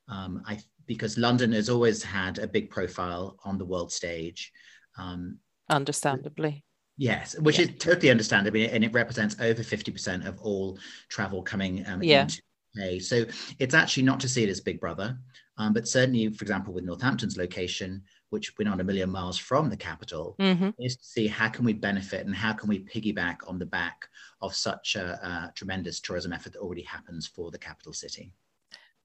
Um, 0.09 0.43
I, 0.45 0.59
because 0.85 1.17
London 1.17 1.53
has 1.53 1.69
always 1.69 2.03
had 2.03 2.39
a 2.39 2.47
big 2.47 2.69
profile 2.69 3.37
on 3.45 3.57
the 3.57 3.65
world 3.65 3.91
stage. 3.91 4.51
Um, 4.97 5.39
Understandably. 5.69 6.65
Yes, 6.97 7.37
which 7.39 7.59
is 7.59 7.71
totally 7.79 8.11
understandable, 8.11 8.59
and 8.59 8.83
it 8.83 8.93
represents 8.93 9.35
over 9.39 9.63
50% 9.63 10.27
of 10.27 10.39
all 10.41 10.77
travel 11.09 11.41
coming 11.41 11.83
um, 11.87 12.03
yeah. 12.03 12.23
into 12.23 12.41
UK. 12.77 13.01
So 13.01 13.25
it's 13.59 13.73
actually 13.73 14.03
not 14.03 14.19
to 14.19 14.29
see 14.29 14.43
it 14.43 14.49
as 14.49 14.61
Big 14.61 14.79
Brother, 14.79 15.17
um, 15.57 15.73
but 15.73 15.87
certainly, 15.87 16.29
for 16.29 16.43
example, 16.43 16.73
with 16.73 16.83
Northampton's 16.83 17.37
location, 17.37 18.03
which 18.29 18.57
we're 18.57 18.67
not 18.67 18.79
a 18.79 18.83
million 18.83 19.09
miles 19.09 19.37
from 19.37 19.69
the 19.69 19.77
capital, 19.77 20.35
mm-hmm. 20.39 20.69
is 20.79 20.97
to 20.97 21.03
see 21.03 21.27
how 21.27 21.49
can 21.49 21.65
we 21.65 21.73
benefit 21.73 22.25
and 22.25 22.35
how 22.35 22.53
can 22.53 22.69
we 22.69 22.79
piggyback 22.79 23.37
on 23.47 23.59
the 23.59 23.65
back 23.65 24.07
of 24.41 24.55
such 24.55 24.95
a, 24.95 25.03
a 25.05 25.51
tremendous 25.55 25.99
tourism 25.99 26.33
effort 26.33 26.53
that 26.53 26.59
already 26.59 26.83
happens 26.83 27.25
for 27.27 27.51
the 27.51 27.59
capital 27.59 27.93
city. 27.93 28.33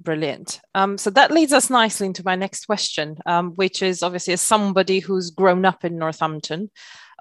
Brilliant. 0.01 0.61
Um, 0.75 0.97
so 0.97 1.11
that 1.11 1.33
leads 1.33 1.53
us 1.53 1.71
nicely 1.71 2.07
into 2.07 2.23
my 2.25 2.37
next 2.37 2.67
question, 2.67 3.19
um, 3.27 3.51
which 3.57 3.83
is 3.83 4.03
obviously 4.03 4.33
as 4.33 4.41
somebody 4.41 5.01
who's 5.01 5.31
grown 5.31 5.65
up 5.65 5.85
in 5.85 5.99
Northampton, 5.99 6.71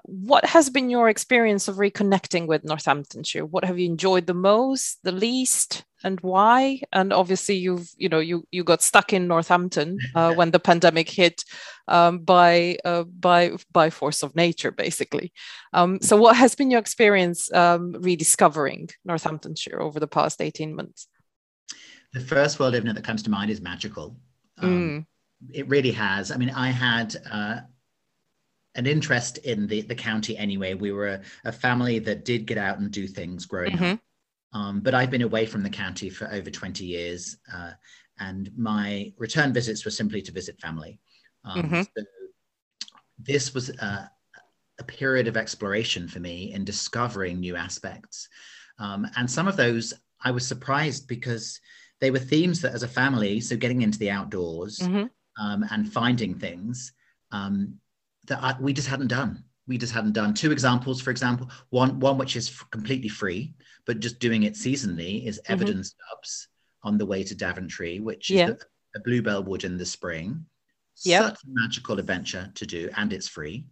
what 0.04 0.44
has 0.44 0.70
been 0.70 0.90
your 0.90 1.08
experience 1.08 1.68
of 1.68 1.76
reconnecting 1.76 2.46
with 2.46 2.64
Northamptonshire? 2.64 3.44
What 3.44 3.64
have 3.64 3.78
you 3.78 3.86
enjoyed 3.86 4.26
the 4.26 4.34
most, 4.34 4.98
the 5.02 5.12
least, 5.12 5.84
and 6.02 6.20
why? 6.20 6.82
And 6.92 7.12
obviously, 7.12 7.56
you've 7.56 7.90
you 7.96 8.08
know 8.08 8.18
you 8.18 8.44
you 8.50 8.64
got 8.64 8.82
stuck 8.82 9.12
in 9.12 9.28
Northampton 9.28 9.98
uh, 10.14 10.34
when 10.34 10.50
the 10.50 10.60
pandemic 10.60 11.08
hit 11.08 11.44
um, 11.88 12.20
by 12.20 12.78
uh, 12.84 13.04
by 13.04 13.52
by 13.72 13.90
force 13.90 14.22
of 14.22 14.36
nature, 14.36 14.70
basically. 14.70 15.32
Um, 15.72 16.00
so, 16.00 16.16
what 16.16 16.36
has 16.36 16.54
been 16.54 16.70
your 16.70 16.80
experience 16.80 17.52
um, 17.52 17.92
rediscovering 17.98 18.90
Northamptonshire 19.04 19.80
over 19.80 20.00
the 20.00 20.08
past 20.08 20.40
eighteen 20.40 20.74
months? 20.74 21.08
The 22.12 22.20
first 22.20 22.58
world 22.58 22.74
event 22.74 22.94
that 22.94 23.04
comes 23.04 23.22
to 23.24 23.30
mind 23.30 23.50
is 23.50 23.60
magical. 23.60 24.16
Mm. 24.62 25.04
It 25.52 25.68
really 25.68 25.92
has. 25.92 26.30
I 26.30 26.36
mean, 26.36 26.50
I 26.50 26.68
had. 26.68 27.16
Uh, 27.30 27.60
an 28.74 28.86
interest 28.86 29.38
in 29.38 29.66
the, 29.66 29.82
the 29.82 29.94
county 29.94 30.36
anyway. 30.36 30.74
We 30.74 30.92
were 30.92 31.08
a, 31.08 31.20
a 31.44 31.52
family 31.52 31.98
that 32.00 32.24
did 32.24 32.46
get 32.46 32.58
out 32.58 32.78
and 32.78 32.90
do 32.90 33.06
things 33.06 33.46
growing 33.46 33.72
mm-hmm. 33.72 33.84
up. 33.84 34.00
Um, 34.52 34.80
but 34.80 34.94
I've 34.94 35.10
been 35.10 35.22
away 35.22 35.46
from 35.46 35.62
the 35.62 35.70
county 35.70 36.08
for 36.10 36.32
over 36.32 36.50
20 36.50 36.84
years. 36.84 37.36
Uh, 37.52 37.72
and 38.18 38.50
my 38.56 39.12
return 39.18 39.52
visits 39.52 39.84
were 39.84 39.90
simply 39.90 40.22
to 40.22 40.32
visit 40.32 40.60
family. 40.60 40.98
Um, 41.44 41.62
mm-hmm. 41.62 41.82
so 41.82 42.04
this 43.18 43.54
was 43.54 43.70
a, 43.70 44.10
a, 44.78 44.84
period 44.84 45.28
of 45.28 45.36
exploration 45.36 46.08
for 46.08 46.20
me 46.20 46.52
in 46.52 46.64
discovering 46.64 47.40
new 47.40 47.56
aspects. 47.56 48.28
Um, 48.78 49.06
and 49.16 49.30
some 49.30 49.48
of 49.48 49.56
those 49.56 49.94
I 50.22 50.30
was 50.30 50.46
surprised 50.46 51.06
because 51.08 51.60
they 52.00 52.10
were 52.10 52.18
themes 52.18 52.60
that, 52.62 52.74
as 52.74 52.82
a 52.82 52.88
family, 52.88 53.40
so 53.40 53.56
getting 53.56 53.82
into 53.82 53.98
the 53.98 54.10
outdoors 54.10 54.78
mm-hmm. 54.78 55.06
um, 55.44 55.64
and 55.70 55.92
finding 55.92 56.38
things, 56.38 56.92
um, 57.32 57.74
that 58.28 58.42
I, 58.42 58.56
we 58.60 58.72
just 58.72 58.88
hadn't 58.88 59.08
done. 59.08 59.44
We 59.66 59.76
just 59.76 59.92
hadn't 59.92 60.12
done. 60.12 60.32
Two 60.32 60.52
examples, 60.52 61.00
for 61.00 61.10
example, 61.10 61.50
one 61.70 62.00
one 62.00 62.16
which 62.16 62.36
is 62.36 62.62
completely 62.70 63.08
free, 63.08 63.54
but 63.86 64.00
just 64.00 64.18
doing 64.18 64.44
it 64.44 64.54
seasonally 64.54 65.26
is 65.26 65.40
mm-hmm. 65.40 65.62
Everdon 65.62 65.84
Stubbs 65.84 66.48
on 66.82 66.96
the 66.96 67.06
way 67.06 67.22
to 67.24 67.34
Daventry, 67.34 68.00
which 68.00 68.30
is 68.30 68.36
yeah. 68.36 68.46
the, 68.46 68.58
a 68.96 69.00
bluebell 69.00 69.42
wood 69.42 69.64
in 69.64 69.76
the 69.76 69.84
spring. 69.84 70.46
Yep. 71.04 71.22
Such 71.22 71.44
a 71.44 71.48
magical 71.48 71.98
adventure 71.98 72.50
to 72.54 72.66
do, 72.66 72.88
and 72.96 73.12
it's 73.12 73.28
free. 73.28 73.66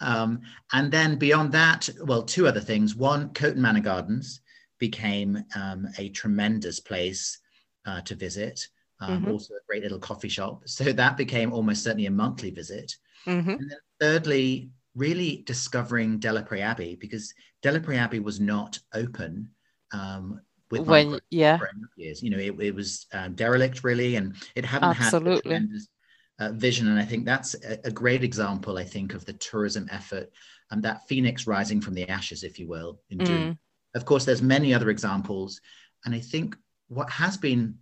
Um, 0.00 0.40
and 0.72 0.90
then 0.92 1.16
beyond 1.16 1.52
that, 1.52 1.88
well, 2.04 2.22
two 2.22 2.46
other 2.46 2.60
things. 2.60 2.94
One, 2.94 3.32
Coton 3.34 3.60
Manor 3.60 3.80
Gardens 3.80 4.40
became 4.78 5.44
um, 5.56 5.88
a 5.98 6.08
tremendous 6.10 6.80
place 6.80 7.38
uh, 7.84 8.00
to 8.02 8.14
visit. 8.14 8.68
Um, 9.00 9.24
Mhm. 9.24 9.32
Also, 9.32 9.54
a 9.54 9.66
great 9.66 9.82
little 9.82 9.98
coffee 9.98 10.28
shop. 10.28 10.62
So 10.66 10.92
that 10.92 11.16
became 11.16 11.52
almost 11.52 11.84
certainly 11.84 12.06
a 12.06 12.10
monthly 12.10 12.50
visit. 12.50 12.96
Mhm. 13.26 13.58
And 13.58 13.70
then 13.70 13.78
thirdly, 14.00 14.70
really 14.94 15.42
discovering 15.46 16.18
Delapre 16.18 16.60
Abbey 16.60 16.96
because 16.96 17.32
Delapre 17.62 17.96
Abbey 17.96 18.18
was 18.18 18.40
not 18.40 18.78
open 18.92 19.50
um, 19.92 20.40
with 20.70 20.86
When 20.86 21.20
yeah, 21.30 21.56
for 21.58 21.66
a 21.66 21.72
number 21.72 21.86
of 21.86 21.98
years. 21.98 22.22
You 22.22 22.30
know, 22.30 22.38
it, 22.38 22.60
it 22.60 22.74
was 22.74 23.06
um, 23.12 23.34
derelict 23.34 23.84
really, 23.84 24.16
and 24.16 24.34
it 24.54 24.64
hadn't 24.64 24.92
had 24.92 25.14
Absolutely. 25.14 25.42
tremendous 25.42 25.88
uh, 26.40 26.52
vision. 26.52 26.88
And 26.88 26.98
I 26.98 27.04
think 27.04 27.24
that's 27.24 27.54
a, 27.54 27.78
a 27.84 27.90
great 27.90 28.22
example, 28.22 28.76
I 28.78 28.84
think, 28.84 29.14
of 29.14 29.24
the 29.24 29.32
tourism 29.34 29.88
effort 29.90 30.30
and 30.70 30.82
that 30.82 31.06
phoenix 31.08 31.46
rising 31.46 31.80
from 31.80 31.94
the 31.94 32.08
ashes, 32.08 32.42
if 32.42 32.58
you 32.58 32.68
will, 32.68 33.00
in. 33.10 33.18
Mm. 33.18 33.58
Of 33.94 34.04
course, 34.04 34.26
there's 34.26 34.42
many 34.42 34.74
other 34.74 34.90
examples, 34.90 35.60
and 36.04 36.14
I 36.14 36.20
think 36.20 36.56
what 36.88 37.08
has 37.10 37.38
been 37.38 37.78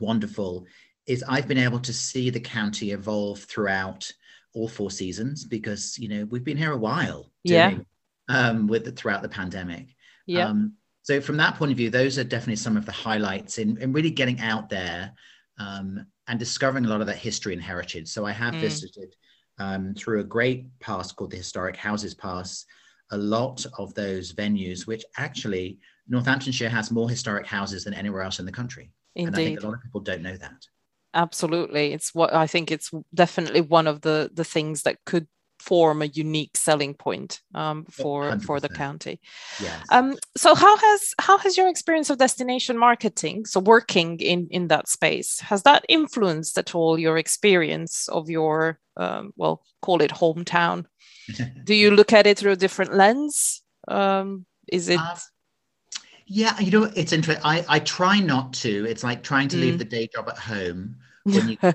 wonderful 0.00 0.66
is 1.06 1.22
I've 1.28 1.48
been 1.48 1.58
able 1.58 1.80
to 1.80 1.92
see 1.92 2.30
the 2.30 2.40
county 2.40 2.92
evolve 2.92 3.40
throughout 3.44 4.10
all 4.54 4.68
four 4.68 4.90
seasons 4.90 5.44
because 5.44 5.98
you 5.98 6.08
know 6.08 6.24
we've 6.26 6.44
been 6.44 6.56
here 6.56 6.72
a 6.72 6.76
while 6.78 7.30
Yeah. 7.42 7.70
doing, 7.70 7.86
um 8.28 8.66
with 8.68 8.84
the, 8.84 8.92
throughout 8.92 9.22
the 9.22 9.28
pandemic 9.28 9.94
yeah, 10.26 10.48
um 10.48 10.72
so 11.02 11.20
from 11.20 11.36
that 11.36 11.56
point 11.56 11.70
of 11.72 11.76
view 11.76 11.90
those 11.90 12.18
are 12.18 12.24
definitely 12.24 12.56
some 12.56 12.76
of 12.78 12.86
the 12.86 12.92
highlights 12.92 13.58
in, 13.58 13.76
in 13.82 13.92
really 13.92 14.10
getting 14.10 14.40
out 14.40 14.70
there 14.70 15.12
um 15.58 16.06
and 16.28 16.38
discovering 16.38 16.86
a 16.86 16.88
lot 16.88 17.02
of 17.02 17.06
that 17.06 17.16
history 17.16 17.52
and 17.52 17.62
heritage 17.62 18.08
so 18.08 18.24
i 18.24 18.32
have 18.32 18.54
Mm. 18.54 18.60
visited 18.60 19.14
um, 19.58 19.94
through 19.94 20.20
a 20.20 20.24
great 20.24 20.66
pass 20.80 21.12
called 21.12 21.30
the 21.32 21.36
historic 21.36 21.76
houses 21.76 22.14
pass 22.14 22.64
a 23.10 23.16
lot 23.16 23.64
of 23.78 23.92
those 23.94 24.32
venues 24.32 24.86
which 24.86 25.04
actually 25.18 25.78
northamptonshire 26.08 26.70
has 26.70 26.90
more 26.90 27.10
historic 27.10 27.46
houses 27.46 27.84
than 27.84 27.92
anywhere 27.94 28.22
else 28.22 28.38
in 28.38 28.46
the 28.46 28.52
country 28.52 28.90
and 29.16 29.28
i 29.28 29.32
think 29.32 29.48
indeed. 29.48 29.62
a 29.62 29.66
lot 29.66 29.74
of 29.74 29.82
people 29.82 30.00
don't 30.00 30.22
know 30.22 30.36
that 30.36 30.66
Absolutely. 31.14 31.92
It's 31.92 32.14
what 32.14 32.34
I 32.34 32.46
think 32.46 32.70
it's 32.70 32.90
definitely 33.14 33.60
one 33.60 33.86
of 33.86 34.00
the 34.00 34.30
the 34.34 34.44
things 34.44 34.82
that 34.82 34.98
could 35.06 35.28
form 35.60 36.02
a 36.02 36.06
unique 36.06 36.56
selling 36.56 36.92
point 36.92 37.40
um, 37.54 37.84
for 37.84 38.38
for 38.40 38.60
the 38.60 38.68
county. 38.68 39.20
yes 39.60 39.80
Um, 39.90 40.16
so 40.36 40.54
how 40.54 40.76
has 40.76 41.14
how 41.20 41.38
has 41.38 41.56
your 41.56 41.68
experience 41.68 42.10
of 42.10 42.18
destination 42.18 42.76
marketing, 42.76 43.46
so 43.46 43.60
working 43.60 44.18
in 44.18 44.48
in 44.50 44.68
that 44.68 44.88
space, 44.88 45.40
has 45.40 45.62
that 45.62 45.84
influenced 45.88 46.58
at 46.58 46.74
all 46.74 46.98
your 46.98 47.16
experience 47.16 48.08
of 48.08 48.28
your 48.28 48.78
um, 48.96 49.32
well, 49.36 49.62
call 49.82 50.02
it 50.02 50.10
hometown? 50.10 50.86
Do 51.64 51.74
you 51.74 51.92
look 51.92 52.12
at 52.12 52.26
it 52.26 52.38
through 52.38 52.52
a 52.52 52.56
different 52.56 52.92
lens? 52.92 53.62
Um, 53.86 54.46
is 54.66 54.88
it 54.88 55.00
Uh, 55.00 55.16
Yeah, 56.26 56.58
you 56.58 56.70
know, 56.70 56.84
it's 56.96 57.12
interesting. 57.12 57.44
I, 57.44 57.64
I 57.68 57.78
try 57.80 58.18
not 58.18 58.52
to. 58.54 58.86
It's 58.86 59.04
like 59.04 59.22
trying 59.22 59.48
to 59.48 59.56
leave 59.56 59.74
Mm. 59.74 59.78
the 59.78 59.84
day 59.84 60.08
job 60.12 60.28
at 60.28 60.38
home 60.38 60.96
when 61.24 61.48
you 61.48 61.56
out. 61.62 61.74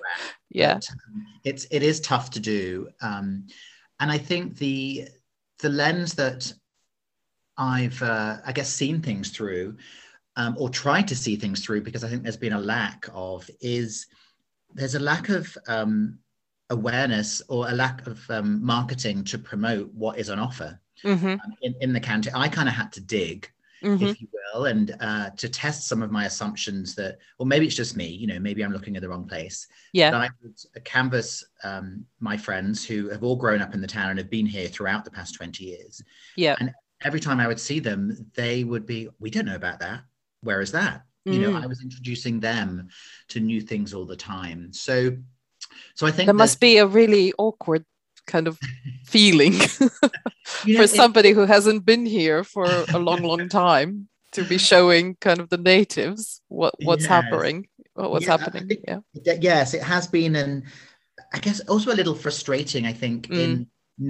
yeah, 0.50 0.74
But, 0.76 0.90
um, 0.92 1.26
it's 1.44 1.68
it 1.72 1.84
is 1.84 2.00
tough 2.00 2.32
to 2.32 2.40
do. 2.40 2.90
Um, 3.02 3.48
and 4.00 4.12
I 4.12 4.18
think 4.18 4.58
the 4.58 5.08
the 5.60 5.70
lens 5.70 6.16
that 6.16 6.52
I've 7.58 8.02
uh, 8.02 8.38
I 8.46 8.52
guess 8.52 8.70
seen 8.70 9.02
things 9.02 9.30
through, 9.32 9.78
um, 10.36 10.56
or 10.58 10.70
tried 10.70 11.08
to 11.10 11.16
see 11.16 11.36
things 11.36 11.64
through, 11.64 11.82
because 11.82 12.04
I 12.04 12.10
think 12.10 12.24
there's 12.24 12.38
been 12.38 12.54
a 12.54 12.60
lack 12.60 13.08
of 13.14 13.50
is 13.62 14.08
there's 14.74 14.96
a 14.96 15.00
lack 15.00 15.30
of 15.30 15.56
um, 15.68 16.20
awareness 16.70 17.42
or 17.50 17.70
a 17.70 17.74
lack 17.74 18.08
of 18.08 18.20
um, 18.30 18.64
marketing 18.64 19.24
to 19.26 19.38
promote 19.38 19.94
what 19.94 20.18
is 20.18 20.30
on 20.30 20.40
offer 20.40 20.80
hmm 21.04 21.28
um, 21.28 21.54
in, 21.62 21.76
in 21.82 21.94
the 21.94 22.00
county. 22.00 22.30
I 22.34 22.48
kind 22.48 22.70
of 22.70 22.76
had 22.76 22.92
to 22.94 23.02
dig 23.02 23.52
hmm 23.82 24.04
if 24.04 24.22
you 24.22 24.28
will, 24.54 24.66
and 24.66 24.96
uh, 25.00 25.30
to 25.32 25.50
test 25.50 25.88
some 25.88 26.02
of 26.02 26.12
my 26.12 26.26
assumptions 26.26 26.96
that, 26.96 27.18
or 27.38 27.46
maybe 27.46 27.66
it's 27.66 27.76
just 27.76 27.96
me, 27.98 28.08
you 28.08 28.28
know, 28.28 28.40
maybe 28.40 28.64
I'm 28.64 28.72
looking 28.72 28.96
at 28.96 29.02
the 29.02 29.10
wrong 29.10 29.28
place. 29.28 29.68
yeah, 29.94 30.12
But 30.12 30.22
I 30.22 30.30
would 30.42 30.86
canvass 30.86 31.44
um, 31.64 32.06
my 32.20 32.38
friends 32.38 32.86
who 32.86 33.10
have 33.10 33.24
all 33.24 33.36
grown 33.36 33.62
up 33.62 33.74
in 33.74 33.82
the 33.82 33.88
town 33.88 34.10
and 34.10 34.20
have 34.20 34.30
been 34.30 34.46
here 34.46 34.68
throughout 34.68 35.06
the 35.06 35.12
past 35.12 35.36
20 35.36 35.64
years. 35.66 36.02
yeah, 36.36 36.56
And 36.60 36.74
Every 37.02 37.22
time 37.22 37.40
I 37.40 37.48
would 37.48 37.62
see 37.62 37.80
them, 37.80 38.30
they 38.36 38.66
would 38.66 38.86
be, 38.86 39.08
we 39.20 39.30
don't 39.30 39.46
know 39.46 39.56
about 39.56 39.80
that. 39.80 40.02
Where 40.42 40.60
is 40.60 40.74
that? 40.74 41.04
You 41.26 41.40
know, 41.40 41.52
Mm. 41.52 41.64
I 41.64 41.68
was 41.68 41.82
introducing 41.82 42.42
them 42.42 42.90
to 43.30 43.40
new 43.40 43.62
things 43.62 43.94
all 43.94 44.06
the 44.06 44.18
time. 44.18 44.74
So, 44.74 45.16
so 45.96 46.08
I 46.08 46.12
think 46.12 46.26
there 46.26 46.34
must 46.34 46.60
be 46.60 46.78
a 46.78 46.86
really 46.86 47.32
awkward 47.38 47.86
kind 48.28 48.48
of 48.48 48.60
feeling 49.14 49.54
you 50.66 50.74
know, 50.76 50.82
for 50.82 50.88
somebody 50.88 51.32
who 51.32 51.46
hasn't 51.56 51.86
been 51.86 52.06
here 52.06 52.44
for 52.44 52.66
a 52.94 53.00
long, 53.08 53.22
long 53.24 53.50
time 53.66 54.08
to 54.32 54.44
be 54.44 54.58
showing 54.58 55.16
kind 55.28 55.40
of 55.40 55.50
the 55.50 55.58
natives 55.76 56.42
what 56.48 56.74
what's 56.88 57.04
Yes. 57.04 57.10
happening, 57.16 57.68
what- 57.94 58.12
what's 58.12 58.26
Yeah, 58.26 58.38
happening. 58.38 58.68
think- 58.68 58.84
Yeah. 58.88 59.02
Yes 59.52 59.74
it 59.74 59.84
has 59.84 60.06
been 60.18 60.36
and 60.36 60.64
i 61.36 61.40
guess 61.46 61.60
also 61.72 61.92
a 61.92 62.00
little 62.00 62.16
frustrating 62.26 62.84
i 62.86 62.94
think 63.02 63.20
Mm. 63.28 63.40
in 63.44 63.52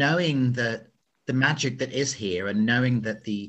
knowing 0.04 0.38
that 0.62 0.80
the 1.28 1.34
magic 1.48 1.74
that 1.80 1.92
is 2.04 2.12
here 2.26 2.44
and 2.50 2.66
knowing 2.72 2.96
that 3.08 3.20
the 3.30 3.40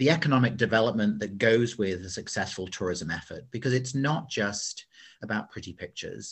the 0.00 0.10
economic 0.18 0.54
development 0.66 1.12
that 1.20 1.38
goes 1.48 1.70
with 1.82 1.98
a 2.04 2.10
successful 2.20 2.66
tourism 2.76 3.08
effort 3.10 3.42
because 3.54 3.74
it's 3.78 3.94
not 4.08 4.22
just 4.40 4.74
about 5.26 5.50
pretty 5.52 5.72
pictures 5.84 6.24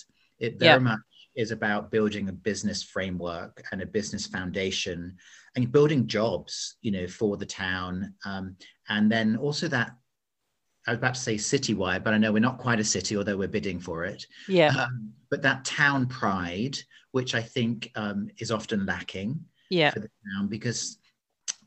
it 0.47 0.53
very 0.59 0.79
yeah. 0.81 0.89
much 0.91 1.01
is 1.37 1.51
about 1.51 1.91
building 1.91 2.29
a 2.29 2.33
business 2.33 2.83
framework 2.83 3.63
and 3.73 3.83
a 3.83 3.87
business 3.87 4.27
foundation 4.27 5.17
and 5.57 5.73
building 5.73 6.07
jobs 6.07 6.77
you 6.81 6.91
know 6.91 7.07
for 7.07 7.37
the 7.37 7.47
town 7.47 8.13
um, 8.25 8.57
and 8.89 9.11
then 9.11 9.37
also 9.37 9.69
that 9.69 9.93
I 10.87 10.93
was 10.93 10.99
about 10.99 11.15
to 11.15 11.21
say 11.21 11.35
citywide, 11.35 12.03
but 12.03 12.15
I 12.15 12.19
know 12.19 12.33
we're 12.33 12.39
not 12.39 12.59
quite 12.59 12.81
a 12.81 12.85
city, 12.85 13.17
although 13.17 13.37
we're 13.37 13.49
bidding 13.49 13.79
for 13.79 14.05
it. 14.05 14.27
Yeah. 14.49 14.75
Um, 14.77 15.13
but 15.31 15.43
that 15.43 15.65
town 15.65 16.07
pride, 16.07 16.79
which 17.13 17.35
I 17.35 17.43
think 17.43 17.91
um, 17.97 18.29
is 18.39 18.51
often 18.51 18.87
lacking 18.87 19.39
yeah. 19.69 19.91
for 19.91 20.01
the 20.01 20.11
town, 20.35 20.49
because 20.49 20.99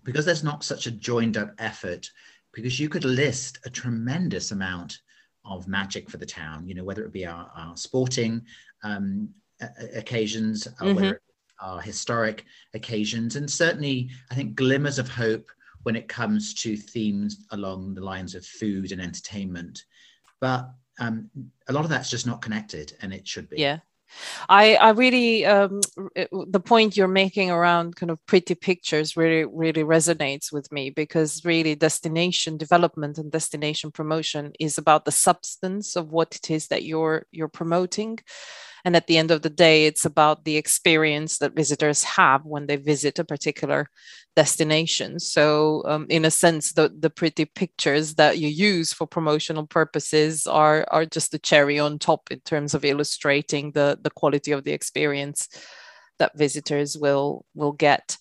because 0.03 0.25
there's 0.25 0.43
not 0.43 0.63
such 0.63 0.88
a 0.88 0.91
joined 0.91 1.38
up 1.38 1.53
effort. 1.60 2.10
Because 2.53 2.79
you 2.79 2.89
could 2.89 3.05
list 3.05 3.60
a 3.65 3.70
tremendous 3.70 4.51
amount 4.51 5.00
of 5.46 5.67
magic 5.67 6.10
for 6.10 6.17
the 6.17 6.25
town. 6.25 6.67
You 6.67 6.75
know, 6.75 6.84
whether 6.84 7.03
it 7.03 7.13
be 7.13 7.25
our, 7.25 7.50
our 7.55 7.77
sporting 7.77 8.41
um, 8.84 9.29
occasions, 9.96 10.67
or 10.67 10.72
mm-hmm. 10.72 10.96
whether 10.96 11.22
our 11.62 11.82
historic 11.82 12.46
occasions, 12.74 13.36
and 13.36 13.50
certainly 13.50 14.10
I 14.32 14.36
think 14.36 14.55
glimmers 14.55 15.00
of 15.00 15.10
hope 15.10 15.50
when 15.84 15.96
it 15.96 16.08
comes 16.08 16.53
to 16.53 16.77
themes 16.77 17.46
along 17.51 17.93
the 17.93 18.01
lines 18.01 18.36
of 18.36 18.46
food 18.46 18.91
and 18.91 19.01
entertainment. 19.01 19.84
But 20.39 20.70
um, 21.00 21.29
a 21.67 21.74
lot 21.74 21.84
of 21.84 21.89
that's 21.89 22.10
just 22.10 22.27
not 22.27 22.41
connected, 22.41 22.93
and 23.01 23.13
it 23.13 23.27
should 23.27 23.50
be. 23.50 23.58
Yeah. 23.58 23.79
I, 24.50 24.75
I 24.75 24.89
really 24.91 25.46
um, 25.46 25.82
the 26.15 26.62
point 26.63 26.96
you're 26.96 27.08
making 27.08 27.50
around 27.50 27.96
kind 27.96 28.12
of 28.12 28.24
pretty 28.25 28.55
pictures 28.55 29.17
really 29.17 29.46
really 29.46 29.84
resonates 29.84 30.51
with 30.51 30.72
me 30.72 30.89
because 30.89 31.43
really 31.43 31.75
destination 31.75 32.58
development 32.58 33.17
and 33.17 33.32
destination 33.32 33.91
promotion 33.91 34.53
is 34.60 34.77
about 34.77 35.05
the 35.05 35.12
substance 35.12 35.96
of 35.96 36.12
what 36.12 36.36
it 36.36 36.51
is 36.51 36.67
that 36.67 36.84
you're 36.84 37.25
you're 37.32 37.48
promoting 37.48 38.20
and 38.86 38.96
at 38.96 39.08
the 39.08 39.18
end 39.18 39.32
of 39.32 39.42
the 39.42 39.50
day, 39.50 39.86
it's 39.86 40.04
about 40.04 40.44
the 40.44 40.58
experience 40.58 41.38
that 41.38 41.56
visitors 41.56 42.04
have 42.04 42.46
when 42.46 42.68
they 42.68 42.75
visit 42.75 43.18
a 43.18 43.24
particular 43.24 43.90
destination. 44.36 45.20
So, 45.20 45.84
um, 45.86 46.06
in 46.10 46.25
a 46.25 46.32
sense, 46.32 46.74
the, 46.74 46.92
the 46.98 47.10
pretty 47.10 47.46
pictures 47.46 48.16
that 48.16 48.40
you 48.40 48.50
use 48.50 48.92
for 48.92 49.08
promotional 49.08 49.66
purposes 49.68 50.46
are, 50.48 50.86
are 50.92 51.06
just 51.06 51.32
the 51.32 51.40
cherry 51.40 51.80
on 51.80 51.98
top 51.98 52.30
in 52.30 52.42
terms 52.42 52.74
of 52.74 52.84
illustrating 52.84 53.72
the, 53.72 53.98
the 54.02 54.12
quality 54.12 54.52
of 54.52 54.63
the 54.63 54.74
experience 54.74 55.48
that 56.20 56.38
visitors 56.38 56.98
will, 56.98 57.46
will 57.56 57.72
get. 57.72 58.18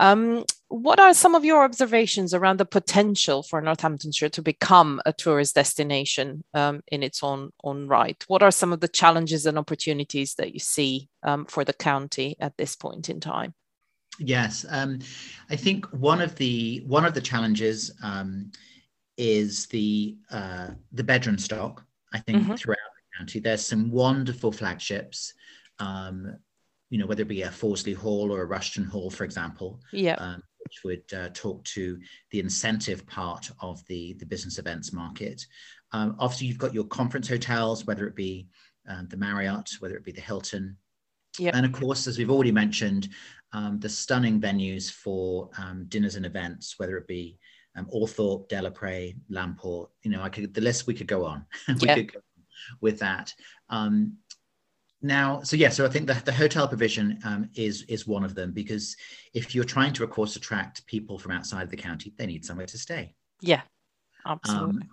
Um, 0.00 0.44
what 0.68 0.98
are 0.98 1.12
some 1.12 1.34
of 1.34 1.44
your 1.44 1.62
observations 1.62 2.32
around 2.32 2.58
the 2.58 2.64
potential 2.64 3.42
for 3.42 3.60
Northamptonshire 3.60 4.30
to 4.30 4.40
become 4.40 5.02
a 5.04 5.12
tourist 5.12 5.54
destination 5.54 6.42
um, 6.54 6.80
in 6.88 7.02
its 7.02 7.22
own, 7.22 7.50
own 7.62 7.86
right? 7.86 8.16
What 8.26 8.42
are 8.42 8.50
some 8.50 8.72
of 8.72 8.80
the 8.80 8.88
challenges 8.88 9.44
and 9.44 9.58
opportunities 9.58 10.34
that 10.36 10.54
you 10.54 10.58
see 10.58 11.10
um, 11.22 11.44
for 11.44 11.64
the 11.64 11.74
county 11.74 12.36
at 12.40 12.56
this 12.56 12.76
point 12.76 13.10
in 13.10 13.20
time? 13.20 13.52
Yes, 14.18 14.64
um, 14.70 15.00
I 15.50 15.56
think 15.56 15.84
one 15.92 16.22
of 16.22 16.34
the 16.36 16.82
one 16.86 17.04
of 17.04 17.14
the 17.14 17.20
challenges 17.20 17.90
um, 18.02 18.52
is 19.18 19.66
the 19.66 20.16
uh, 20.30 20.68
the 20.92 21.04
bedroom 21.04 21.38
stock. 21.38 21.84
I 22.12 22.20
think 22.20 22.42
mm-hmm. 22.42 22.54
throughout 22.54 22.78
the 22.78 23.18
county, 23.18 23.40
there's 23.40 23.64
some 23.64 23.90
wonderful 23.90 24.50
flagships 24.50 25.34
um, 25.78 26.36
you 26.90 26.98
know, 26.98 27.06
whether 27.06 27.22
it 27.22 27.28
be 27.28 27.42
a 27.42 27.48
Fawsley 27.48 27.94
Hall 27.94 28.30
or 28.30 28.42
a 28.42 28.46
Rushton 28.46 28.84
Hall, 28.84 29.10
for 29.10 29.24
example. 29.24 29.80
Yeah. 29.92 30.16
Um, 30.16 30.42
which 30.64 30.84
would 30.84 31.18
uh, 31.18 31.30
talk 31.32 31.64
to 31.64 31.98
the 32.30 32.38
incentive 32.38 33.06
part 33.06 33.50
of 33.60 33.84
the, 33.86 34.12
the 34.18 34.26
business 34.26 34.58
events 34.58 34.92
market. 34.92 35.46
Um, 35.92 36.16
obviously, 36.18 36.48
you've 36.48 36.58
got 36.58 36.74
your 36.74 36.84
conference 36.84 37.28
hotels, 37.28 37.86
whether 37.86 38.06
it 38.06 38.14
be 38.14 38.46
um, 38.86 39.08
the 39.08 39.16
Marriott, 39.16 39.70
whether 39.80 39.96
it 39.96 40.04
be 40.04 40.12
the 40.12 40.20
Hilton. 40.20 40.76
Yep. 41.38 41.54
And 41.54 41.64
of 41.64 41.72
course, 41.72 42.06
as 42.06 42.18
we've 42.18 42.30
already 42.30 42.52
mentioned, 42.52 43.08
um, 43.52 43.80
the 43.80 43.88
stunning 43.88 44.40
venues 44.40 44.90
for 44.90 45.50
um, 45.58 45.86
dinners 45.88 46.16
and 46.16 46.26
events, 46.26 46.74
whether 46.78 46.96
it 46.98 47.06
be 47.06 47.38
um, 47.76 47.86
Althorp, 47.86 48.48
Delapre, 48.48 49.16
Lamport, 49.30 49.88
you 50.02 50.10
know, 50.10 50.22
I 50.22 50.28
could 50.28 50.52
the 50.52 50.60
list 50.60 50.86
we 50.86 50.94
could 50.94 51.06
go 51.06 51.24
on. 51.24 51.46
we 51.80 51.88
yep. 51.88 51.96
could 51.96 52.12
go 52.12 52.20
with 52.80 52.98
that. 52.98 53.32
Um, 55.02 55.08
now, 55.08 55.42
so 55.42 55.56
yeah, 55.56 55.68
so 55.68 55.84
I 55.84 55.88
think 55.88 56.06
the, 56.06 56.20
the 56.24 56.32
hotel 56.32 56.68
provision 56.68 57.18
um, 57.24 57.48
is 57.54 57.82
is 57.82 58.06
one 58.06 58.24
of 58.24 58.34
them 58.34 58.52
because 58.52 58.96
if 59.34 59.54
you're 59.54 59.64
trying 59.64 59.92
to, 59.94 60.04
of 60.04 60.10
course, 60.10 60.36
attract 60.36 60.86
people 60.86 61.18
from 61.18 61.32
outside 61.32 61.70
the 61.70 61.76
county, 61.76 62.12
they 62.16 62.26
need 62.26 62.44
somewhere 62.44 62.66
to 62.66 62.78
stay. 62.78 63.14
Yeah, 63.40 63.62
absolutely. 64.26 64.82
Um, 64.82 64.88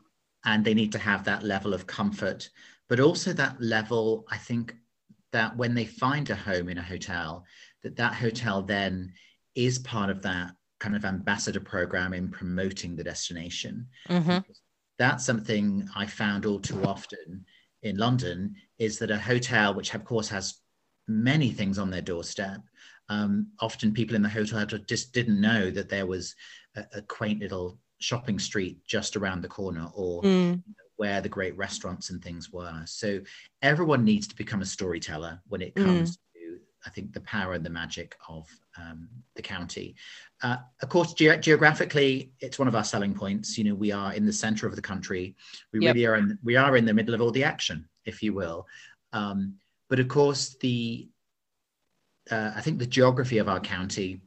and 0.46 0.64
they 0.64 0.74
need 0.74 0.92
to 0.94 1.00
have 1.00 1.24
that 1.26 1.44
level 1.44 1.74
of 1.74 1.88
comfort, 1.88 2.50
but 2.88 3.00
also 3.00 3.34
that 3.34 3.62
level. 3.62 4.26
I 4.32 4.38
think 4.38 4.76
that 5.34 5.56
when 5.58 5.76
they 5.76 5.86
find 5.86 6.30
a 6.30 6.36
home 6.36 6.70
in 6.70 6.78
a 6.78 6.84
hotel, 6.84 7.46
that 7.84 7.98
that 7.98 8.14
hotel 8.14 8.62
then 8.62 9.14
is 9.56 9.80
part 9.80 10.10
of 10.10 10.22
that 10.22 10.52
kind 10.80 10.96
of 10.96 11.06
ambassador 11.06 11.60
program 11.60 12.14
in 12.14 12.30
promoting 12.30 12.96
the 12.96 13.04
destination. 13.04 13.88
Mm-hmm. 14.10 14.38
That's 15.00 15.26
something 15.26 15.88
I 15.96 16.06
found 16.06 16.46
all 16.46 16.60
too 16.60 16.84
often 16.84 17.46
in 17.84 17.98
London 17.98 18.56
is 18.78 19.00
that 19.00 19.12
a 19.12 19.18
hotel, 19.18 19.74
which 19.74 19.94
of 19.94 20.04
course 20.04 20.30
has 20.30 20.56
many 21.08 21.52
things 21.52 21.78
on 21.78 21.90
their 21.90 22.02
doorstep, 22.02 22.62
um, 23.10 23.48
often 23.60 23.94
people 23.94 24.16
in 24.16 24.22
the 24.22 24.30
hotel 24.30 24.66
just 24.66 25.14
didn't 25.14 25.40
know 25.40 25.72
that 25.72 25.90
there 25.90 26.06
was 26.06 26.36
a, 26.76 26.84
a 26.96 27.02
quaint 27.02 27.40
little 27.40 27.80
shopping 28.00 28.40
street 28.40 28.80
just 28.86 29.16
around 29.16 29.42
the 29.42 29.48
corner 29.48 29.88
or 29.94 30.22
mm. 30.22 30.62
where 30.98 31.22
the 31.22 31.30
great 31.30 31.56
restaurants 31.58 32.10
and 32.10 32.24
things 32.24 32.52
were. 32.52 32.82
So 32.86 33.22
everyone 33.62 34.04
needs 34.04 34.28
to 34.28 34.36
become 34.36 34.62
a 34.62 34.66
storyteller 34.66 35.42
when 35.48 35.62
it 35.62 35.76
comes 35.76 36.18
mm. 36.18 36.20
I 36.86 36.90
think, 36.90 37.14
the 37.14 37.22
power 37.22 37.54
and 37.54 37.66
the 37.66 37.70
magic 37.70 38.16
of 38.30 38.48
um, 38.78 39.10
the 39.36 39.42
county. 39.42 39.96
Uh, 40.42 40.58
of 40.82 40.90
course, 40.90 41.14
ge- 41.14 41.40
geographically, 41.42 42.32
it's 42.40 42.60
one 42.60 42.68
of 42.68 42.76
our 42.76 42.84
selling 42.84 43.14
points. 43.14 43.58
You 43.58 43.66
know, 43.66 43.76
we 43.76 43.92
are 43.92 44.14
in 44.14 44.26
the 44.26 44.34
center 44.34 44.68
of 44.68 44.76
the 44.76 44.82
country. 44.82 45.36
We 45.74 45.82
yep. 45.82 45.96
really 45.96 46.06
are 46.06 46.16
in, 46.16 46.38
we 46.44 46.56
are 46.56 46.78
in 46.78 46.86
the 46.86 46.94
middle 46.94 47.16
of 47.16 47.22
all 47.22 47.32
the 47.32 47.44
action, 47.44 47.88
if 48.06 48.22
you 48.22 48.34
will. 48.34 48.68
Um, 49.14 49.56
but 49.90 50.00
of 50.00 50.08
course, 50.08 50.56
the 50.62 51.08
uh, 52.30 52.52
I 52.56 52.62
think 52.62 52.80
the 52.80 52.86
geography 52.86 53.38
of 53.38 53.48
our 53.48 53.60
county, 53.60 54.22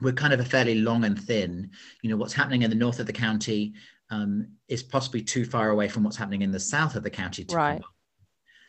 we're 0.00 0.12
kind 0.12 0.32
of 0.32 0.40
a 0.40 0.44
fairly 0.44 0.76
long 0.76 1.04
and 1.04 1.18
thin. 1.18 1.70
You 2.02 2.10
know, 2.10 2.16
what's 2.16 2.34
happening 2.34 2.62
in 2.62 2.70
the 2.70 2.76
north 2.76 3.00
of 3.00 3.06
the 3.06 3.12
county 3.12 3.74
um, 4.10 4.48
is 4.68 4.82
possibly 4.82 5.22
too 5.22 5.44
far 5.44 5.70
away 5.70 5.88
from 5.88 6.04
what's 6.04 6.16
happening 6.16 6.42
in 6.42 6.52
the 6.52 6.60
south 6.60 6.96
of 6.96 7.02
the 7.02 7.10
county. 7.10 7.46
right. 7.50 7.82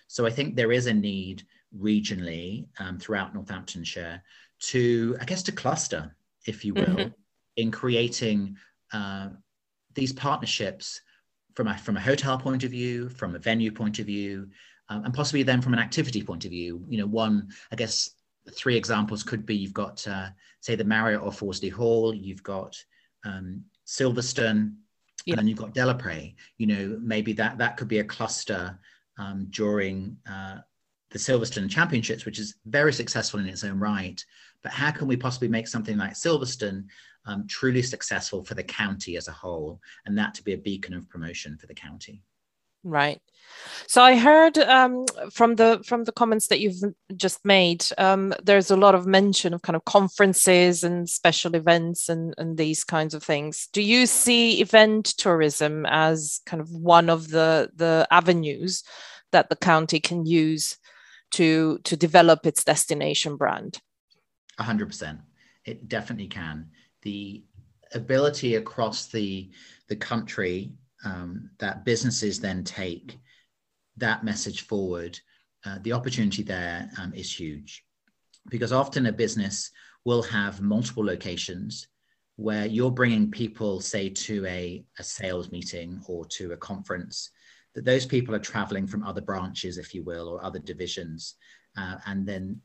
So 0.07 0.25
I 0.25 0.29
think 0.29 0.55
there 0.55 0.71
is 0.71 0.87
a 0.87 0.93
need 0.93 1.43
regionally 1.75 2.67
um, 2.79 2.97
throughout 2.99 3.33
Northamptonshire 3.33 4.21
to, 4.59 5.17
I 5.19 5.25
guess, 5.25 5.43
to 5.43 5.51
cluster, 5.51 6.15
if 6.45 6.63
you 6.65 6.73
will, 6.73 6.83
mm-hmm. 6.85 7.09
in 7.57 7.71
creating 7.71 8.57
uh, 8.93 9.29
these 9.93 10.13
partnerships 10.13 11.01
from 11.55 11.67
a, 11.67 11.77
from 11.77 11.97
a 11.97 12.01
hotel 12.01 12.37
point 12.37 12.63
of 12.63 12.71
view, 12.71 13.09
from 13.09 13.35
a 13.35 13.39
venue 13.39 13.71
point 13.71 13.99
of 13.99 14.05
view, 14.05 14.47
um, 14.89 15.03
and 15.05 15.13
possibly 15.13 15.43
then 15.43 15.61
from 15.61 15.73
an 15.73 15.79
activity 15.79 16.23
point 16.23 16.45
of 16.45 16.51
view. 16.51 16.83
You 16.87 16.99
know, 16.99 17.07
one, 17.07 17.49
I 17.71 17.75
guess, 17.75 18.11
three 18.51 18.77
examples 18.77 19.23
could 19.23 19.45
be 19.45 19.55
you've 19.55 19.73
got, 19.73 20.07
uh, 20.07 20.29
say, 20.61 20.75
the 20.75 20.83
Marriott 20.83 21.21
or 21.21 21.31
Fawsley 21.31 21.71
Hall, 21.71 22.13
you've 22.13 22.43
got 22.43 22.81
um, 23.25 23.63
Silverstone, 23.85 24.75
yeah. 25.25 25.33
and 25.33 25.39
then 25.39 25.47
you've 25.47 25.57
got 25.57 25.73
Delapre. 25.73 26.33
You 26.57 26.67
know, 26.67 26.99
maybe 27.01 27.33
that 27.33 27.57
that 27.57 27.75
could 27.77 27.87
be 27.87 27.99
a 27.99 28.03
cluster 28.03 28.79
um, 29.17 29.47
during 29.49 30.17
uh, 30.29 30.59
the 31.11 31.19
Silverstone 31.19 31.69
Championships, 31.69 32.25
which 32.25 32.39
is 32.39 32.55
very 32.65 32.93
successful 32.93 33.39
in 33.39 33.47
its 33.47 33.63
own 33.63 33.79
right. 33.79 34.23
But 34.63 34.71
how 34.71 34.91
can 34.91 35.07
we 35.07 35.15
possibly 35.17 35.47
make 35.47 35.67
something 35.67 35.97
like 35.97 36.13
Silverstone 36.13 36.85
um, 37.25 37.45
truly 37.47 37.81
successful 37.81 38.43
for 38.43 38.55
the 38.55 38.63
county 38.63 39.17
as 39.17 39.27
a 39.27 39.33
whole, 39.33 39.79
and 40.05 40.17
that 40.17 40.33
to 40.35 40.43
be 40.43 40.53
a 40.53 40.57
beacon 40.57 40.93
of 40.93 41.09
promotion 41.09 41.57
for 41.57 41.67
the 41.67 41.73
county? 41.73 42.21
Right. 42.83 43.19
So 43.87 44.01
I 44.01 44.15
heard 44.15 44.57
um, 44.57 45.05
from 45.31 45.55
the 45.55 45.81
from 45.85 46.03
the 46.03 46.11
comments 46.11 46.47
that 46.47 46.59
you've 46.59 46.81
just 47.15 47.43
made, 47.43 47.85
um, 47.97 48.33
there's 48.43 48.71
a 48.71 48.77
lot 48.77 48.95
of 48.95 49.05
mention 49.05 49.53
of 49.53 49.61
kind 49.61 49.75
of 49.75 49.83
conferences 49.85 50.83
and 50.83 51.09
special 51.09 51.55
events 51.55 52.07
and, 52.07 52.33
and 52.37 52.57
these 52.57 52.83
kinds 52.83 53.13
of 53.13 53.23
things. 53.23 53.67
Do 53.73 53.81
you 53.81 54.05
see 54.05 54.61
event 54.61 55.05
tourism 55.17 55.85
as 55.85 56.39
kind 56.45 56.61
of 56.61 56.71
one 56.71 57.09
of 57.09 57.29
the 57.29 57.71
the 57.75 58.07
avenues 58.11 58.83
that 59.31 59.49
the 59.49 59.55
county 59.57 59.99
can 59.99 60.25
use 60.25 60.77
to 61.31 61.79
to 61.83 61.97
develop 61.97 62.45
its 62.45 62.63
destination 62.63 63.35
brand? 63.35 63.79
100%. 64.59 65.19
It 65.65 65.87
definitely 65.87 66.27
can. 66.27 66.69
The 67.03 67.43
ability 67.93 68.55
across 68.55 69.07
the 69.07 69.49
the 69.87 69.95
country 69.95 70.71
um, 71.05 71.49
that 71.59 71.85
businesses 71.85 72.39
then 72.39 72.63
take 72.63 73.17
that 73.97 74.23
message 74.23 74.61
forward, 74.61 75.19
uh, 75.65 75.77
the 75.81 75.93
opportunity 75.93 76.43
there 76.43 76.89
um, 76.97 77.13
is 77.13 77.31
huge 77.31 77.83
because 78.49 78.71
often 78.71 79.07
a 79.07 79.11
business 79.11 79.71
will 80.05 80.21
have 80.23 80.61
multiple 80.61 81.03
locations 81.05 81.87
where 82.37 82.65
you're 82.65 82.91
bringing 82.91 83.31
people, 83.31 83.81
say, 83.81 84.09
to 84.09 84.45
a, 84.45 84.85
a 84.99 85.03
sales 85.03 85.51
meeting 85.51 85.99
or 86.07 86.23
to 86.25 86.53
a 86.53 86.57
conference, 86.57 87.31
that 87.77 87.85
those 87.85 88.07
people 88.07 88.33
are 88.33 88.39
traveling 88.39 88.87
from 88.87 89.03
other 89.03 89.21
branches, 89.21 89.77
if 89.77 89.93
you 89.93 90.01
will, 90.01 90.27
or 90.27 90.43
other 90.43 90.57
divisions. 90.57 91.35
Uh, 91.77 91.97
and 92.07 92.25
then 92.25 92.59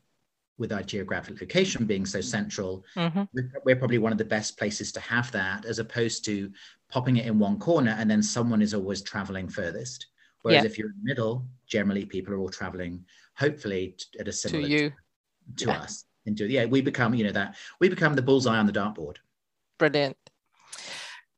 with 0.57 0.73
our 0.73 0.81
geographic 0.81 1.39
location 1.39 1.85
being 1.85 2.03
so 2.03 2.19
central, 2.19 2.83
mm-hmm. 2.95 3.21
we're 3.63 3.75
probably 3.75 3.99
one 3.99 4.11
of 4.11 4.17
the 4.17 4.25
best 4.25 4.57
places 4.57 4.91
to 4.91 4.99
have 5.01 5.31
that 5.31 5.65
as 5.65 5.77
opposed 5.77 6.25
to 6.25 6.51
popping 6.89 7.17
it 7.17 7.27
in 7.27 7.37
one 7.37 7.59
corner 7.59 7.95
and 7.99 8.09
then 8.09 8.23
someone 8.23 8.59
is 8.59 8.73
always 8.73 9.03
traveling 9.03 9.47
furthest. 9.47 10.07
Whereas 10.41 10.63
yeah. 10.63 10.69
if 10.71 10.79
you're 10.79 10.89
in 10.89 10.95
the 11.03 11.09
middle, 11.11 11.45
generally 11.67 12.05
people 12.05 12.33
are 12.33 12.39
all 12.39 12.49
traveling, 12.49 13.05
hopefully 13.37 13.95
at 14.19 14.27
a 14.27 14.33
similar 14.33 14.63
to 14.63 14.67
you, 14.67 14.89
to, 15.57 15.65
to 15.65 15.71
yeah. 15.71 15.77
us. 15.77 16.05
Into 16.25 16.47
yeah, 16.47 16.65
we 16.65 16.81
become 16.81 17.13
you 17.13 17.25
know 17.25 17.33
that 17.33 17.55
we 17.79 17.87
become 17.87 18.15
the 18.15 18.21
bullseye 18.21 18.57
on 18.57 18.65
the 18.65 18.73
dartboard. 18.73 19.17
Brilliant. 19.77 20.17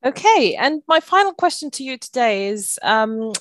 Okay, 0.03 0.55
and 0.55 0.83
my 0.87 0.99
final 0.99 1.33
question 1.33 1.71
to 1.71 1.83
you 1.83 1.97
today 1.97 2.47
is 2.49 2.77
um, 2.83 3.31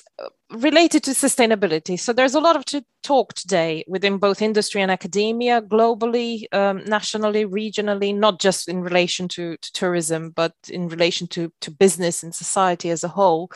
related 0.51 1.03
to 1.03 1.11
sustainability. 1.11 1.99
So 1.99 2.11
there's 2.11 2.33
a 2.33 2.39
lot 2.39 2.55
of 2.55 2.65
to 2.65 2.83
talk 3.03 3.33
today 3.33 3.83
within 3.87 4.17
both 4.17 4.41
industry 4.41 4.81
and 4.81 4.89
academia, 4.89 5.61
globally, 5.61 6.45
um, 6.53 6.83
nationally, 6.85 7.45
regionally, 7.45 8.15
not 8.15 8.39
just 8.39 8.67
in 8.67 8.81
relation 8.81 9.27
to, 9.29 9.57
to 9.57 9.73
tourism, 9.73 10.31
but 10.31 10.53
in 10.69 10.87
relation 10.87 11.27
to, 11.27 11.51
to 11.61 11.71
business 11.71 12.23
and 12.23 12.33
society 12.33 12.89
as 12.89 13.03
a 13.03 13.09
whole. 13.09 13.51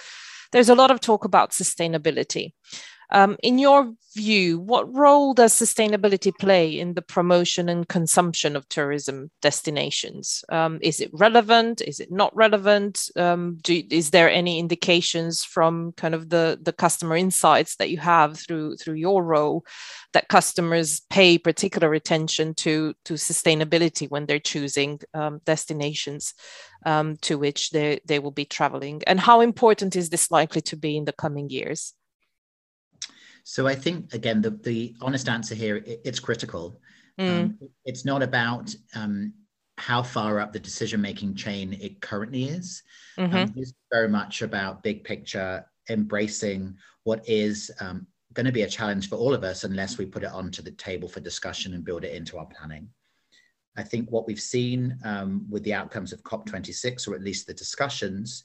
There's 0.51 0.69
a 0.69 0.75
lot 0.75 0.91
of 0.91 0.99
talk 0.99 1.25
about 1.25 1.51
sustainability. 1.51 2.53
Um, 3.12 3.38
in 3.41 3.58
your 3.58 3.93
view, 4.15 4.60
what 4.60 4.93
role 4.93 5.34
does 5.34 5.54
sustainability 5.54 6.32
play 6.38 6.80
in 6.80 6.93
the 6.93 7.02
promotion 7.02 7.69
and 7.69 7.88
consumption 7.88 8.56
of 8.56 8.67
tourism 8.69 9.32
destinations? 9.41 10.43
Um, 10.50 10.80
is 10.82 11.00
it 11.00 11.10
relevant? 11.13 11.82
Is 11.82 12.00
it 12.00 12.12
not 12.12 12.36
relevant? 12.36 13.10
Um, 13.15 13.58
do, 13.62 13.82
is 13.89 14.12
there 14.12 14.30
any 14.30 14.60
indications 14.60 15.43
from 15.43 15.93
kind 15.93 16.15
of 16.15 16.30
the, 16.30 16.60
the 16.62 16.74
customer 16.74 17.15
insights 17.15 17.76
that 17.78 17.89
you 17.89 17.98
have 17.98 18.38
through 18.38 18.78
through 18.78 18.95
your 18.95 19.24
role 19.24 19.65
that 20.13 20.28
customers 20.28 21.02
pay 21.10 21.38
particular 21.38 21.93
attention 21.93 22.54
to 22.56 22.93
to 23.06 23.13
sustainability 23.13 24.10
when 24.10 24.26
they're 24.26 24.39
choosing 24.39 25.00
um, 25.13 25.39
destinations 25.45 26.34
um, 26.86 27.17
to 27.17 27.38
which 27.38 27.72
they, 27.72 28.00
they 28.06 28.19
will 28.19 28.32
be 28.32 28.45
traveling? 28.45 29.02
And 29.08 29.19
how 29.19 29.41
important 29.41 29.95
is 29.95 30.10
this 30.10 30.32
likely 30.32 30.62
to 30.62 30.76
be 30.76 30.98
in 30.98 31.06
the 31.06 31.13
coming 31.13 31.50
years? 31.50 31.93
So 33.43 33.67
I 33.67 33.75
think 33.75 34.13
again, 34.13 34.41
the 34.41 34.52
the 34.52 34.95
honest 35.02 35.30
answer 35.30 35.56
here, 35.56 35.78
it, 35.78 36.02
it's 36.06 36.19
critical. 36.19 36.80
Mm. 37.19 37.30
Um, 37.30 37.60
it's 37.86 38.06
not 38.06 38.23
about 38.23 38.73
um, 38.95 39.34
how 39.78 40.04
far 40.04 40.39
up 40.39 40.54
the 40.54 40.60
decision 40.60 41.02
making 41.02 41.36
chain 41.36 41.73
it 41.73 42.02
currently 42.02 42.45
is. 42.45 42.84
Mm-hmm. 43.17 43.36
Um, 43.36 43.54
it's 43.56 43.73
very 43.91 44.10
much 44.10 44.41
about 44.41 44.84
big 44.84 45.04
picture, 45.04 45.65
embracing 45.89 46.75
what 47.04 47.28
is 47.28 47.71
um, 47.80 48.06
going 48.34 48.45
to 48.45 48.52
be 48.52 48.62
a 48.62 48.69
challenge 48.69 49.10
for 49.10 49.15
all 49.15 49.34
of 49.34 49.43
us 49.43 49.63
unless 49.63 49.97
we 49.97 50.06
put 50.06 50.23
it 50.23 50.32
onto 50.32 50.62
the 50.62 50.71
table 50.71 51.10
for 51.10 51.19
discussion 51.19 51.73
and 51.73 51.84
build 51.84 52.04
it 52.04 52.13
into 52.13 52.38
our 52.38 52.45
planning. 52.45 52.89
I 53.78 53.84
think 53.84 54.12
what 54.12 54.28
we've 54.28 54.41
seen 54.41 54.97
um, 55.04 55.45
with 55.49 55.63
the 55.63 55.73
outcomes 55.73 56.12
of 56.12 56.23
COP26, 56.23 57.08
or 57.08 57.15
at 57.15 57.23
least 57.23 57.47
the 57.47 57.54
discussions, 57.54 58.43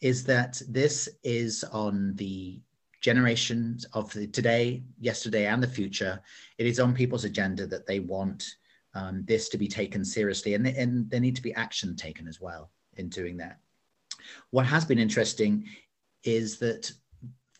is 0.00 0.24
that 0.24 0.60
this 0.68 1.08
is 1.22 1.64
on 1.64 2.14
the 2.16 2.60
generations 3.04 3.84
of 3.92 4.10
the 4.14 4.26
today, 4.26 4.82
yesterday, 4.98 5.44
and 5.44 5.62
the 5.62 5.68
future, 5.68 6.18
it 6.56 6.66
is 6.66 6.80
on 6.80 6.94
people's 6.94 7.26
agenda 7.26 7.66
that 7.66 7.86
they 7.86 8.00
want 8.00 8.56
um, 8.94 9.22
this 9.26 9.50
to 9.50 9.58
be 9.58 9.68
taken 9.68 10.02
seriously, 10.02 10.54
and, 10.54 10.66
and 10.66 11.10
there 11.10 11.20
need 11.20 11.36
to 11.36 11.42
be 11.42 11.52
action 11.52 11.94
taken 11.96 12.26
as 12.26 12.40
well 12.40 12.70
in 12.96 13.10
doing 13.10 13.36
that. 13.36 13.58
What 14.52 14.64
has 14.64 14.86
been 14.86 14.98
interesting 14.98 15.68
is 16.22 16.58
that 16.60 16.90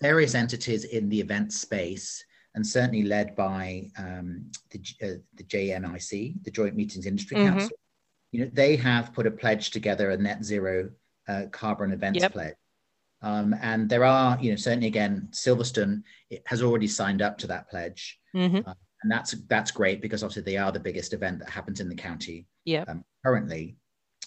various 0.00 0.35
entities 0.35 0.85
in 0.85 1.11
the 1.11 1.20
event 1.20 1.52
space, 1.52 2.24
and 2.54 2.66
certainly 2.66 3.02
led 3.02 3.37
by 3.37 3.90
um, 3.98 4.50
the, 4.70 4.78
uh, 5.02 5.18
the 5.35 5.44
JMIC, 5.44 6.42
the 6.42 6.50
Joint 6.50 6.74
Meetings 6.74 7.04
Industry 7.04 7.37
mm-hmm. 7.37 7.59
Council, 7.59 7.76
you 8.33 8.40
know, 8.40 8.50
they 8.54 8.76
have 8.76 9.12
put 9.12 9.26
a 9.26 9.30
pledge 9.30 9.72
together, 9.72 10.11
a 10.11 10.16
net 10.16 10.42
zero 10.42 10.88
uh, 11.28 11.42
carbon 11.50 11.92
events 11.92 12.22
yep. 12.22 12.33
pledge. 12.33 12.54
Um, 13.24 13.56
and 13.62 13.88
there 13.88 14.04
are, 14.04 14.38
you 14.38 14.50
know, 14.50 14.56
certainly 14.56 14.87
again, 14.87 15.28
Silverstone 15.30 16.02
has 16.44 16.62
already 16.62 16.87
signed 16.87 17.22
up 17.22 17.38
to 17.38 17.46
that 17.46 17.70
pledge. 17.70 18.20
Mm-hmm. 18.37 18.68
Uh, 18.68 18.74
and 19.02 19.10
that's 19.10 19.32
that's 19.48 19.70
great 19.70 20.02
because 20.02 20.22
obviously 20.22 20.42
they 20.42 20.58
are 20.58 20.70
the 20.70 20.80
biggest 20.80 21.14
event 21.14 21.38
that 21.38 21.48
happens 21.48 21.80
in 21.80 21.88
the 21.88 21.94
county 21.94 22.46
yeah. 22.64 22.84
Um, 22.87 23.04
currently. 23.24 23.76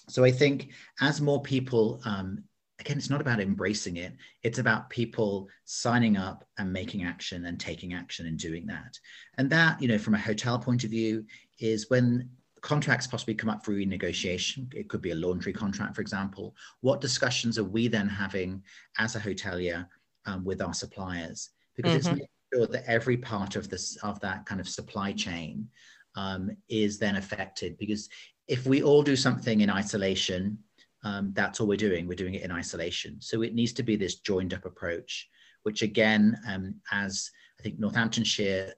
So 0.09 0.23
I 0.23 0.31
think 0.31 0.71
as 1.01 1.19
more 1.19 1.41
people, 1.41 1.99
um, 2.05 2.43
again, 2.79 2.97
it's 2.97 3.09
not 3.09 3.21
about 3.21 3.39
embracing 3.39 3.97
it; 3.97 4.13
it's 4.43 4.59
about 4.59 4.89
people 4.89 5.47
signing 5.65 6.17
up 6.17 6.43
and 6.57 6.73
making 6.73 7.03
action 7.03 7.45
and 7.45 7.59
taking 7.59 7.93
action 7.93 8.25
and 8.25 8.37
doing 8.37 8.65
that. 8.67 8.97
And 9.37 9.49
that, 9.51 9.81
you 9.81 9.87
know, 9.87 9.97
from 9.97 10.15
a 10.15 10.19
hotel 10.19 10.57
point 10.57 10.83
of 10.83 10.89
view, 10.89 11.25
is 11.59 11.89
when 11.89 12.29
contracts 12.61 13.07
possibly 13.07 13.35
come 13.35 13.49
up 13.49 13.63
for 13.63 13.73
renegotiation. 13.73 14.73
It 14.73 14.89
could 14.89 15.01
be 15.01 15.11
a 15.11 15.15
laundry 15.15 15.53
contract, 15.53 15.95
for 15.95 16.01
example. 16.01 16.55
What 16.81 17.01
discussions 17.01 17.57
are 17.57 17.63
we 17.63 17.87
then 17.87 18.07
having 18.07 18.63
as 18.97 19.15
a 19.15 19.19
hotelier 19.19 19.87
um, 20.25 20.43
with 20.43 20.61
our 20.61 20.73
suppliers? 20.73 21.49
Because 21.75 21.91
mm-hmm. 21.91 21.97
it's 21.97 22.07
making 22.09 22.27
sure 22.53 22.67
that 22.67 22.89
every 22.89 23.17
part 23.17 23.55
of 23.55 23.69
this 23.69 23.97
of 24.03 24.19
that 24.21 24.45
kind 24.45 24.59
of 24.61 24.67
supply 24.67 25.11
chain 25.11 25.67
um, 26.15 26.51
is 26.69 26.97
then 26.97 27.15
affected. 27.15 27.77
Because 27.77 28.09
if 28.47 28.65
we 28.65 28.81
all 28.81 29.03
do 29.03 29.15
something 29.15 29.61
in 29.61 29.69
isolation, 29.69 30.57
um, 31.03 31.31
that's 31.33 31.59
all 31.59 31.67
we're 31.67 31.77
doing. 31.77 32.07
We're 32.07 32.15
doing 32.15 32.35
it 32.35 32.43
in 32.43 32.51
isolation. 32.51 33.17
So 33.21 33.41
it 33.43 33.53
needs 33.53 33.73
to 33.73 33.83
be 33.83 33.95
this 33.95 34.15
joined 34.15 34.53
up 34.53 34.65
approach, 34.65 35.29
which 35.63 35.81
again, 35.81 36.37
um, 36.47 36.75
as 36.91 37.29
I 37.59 37.63
think 37.63 37.79
Northamptonshire 37.79 38.73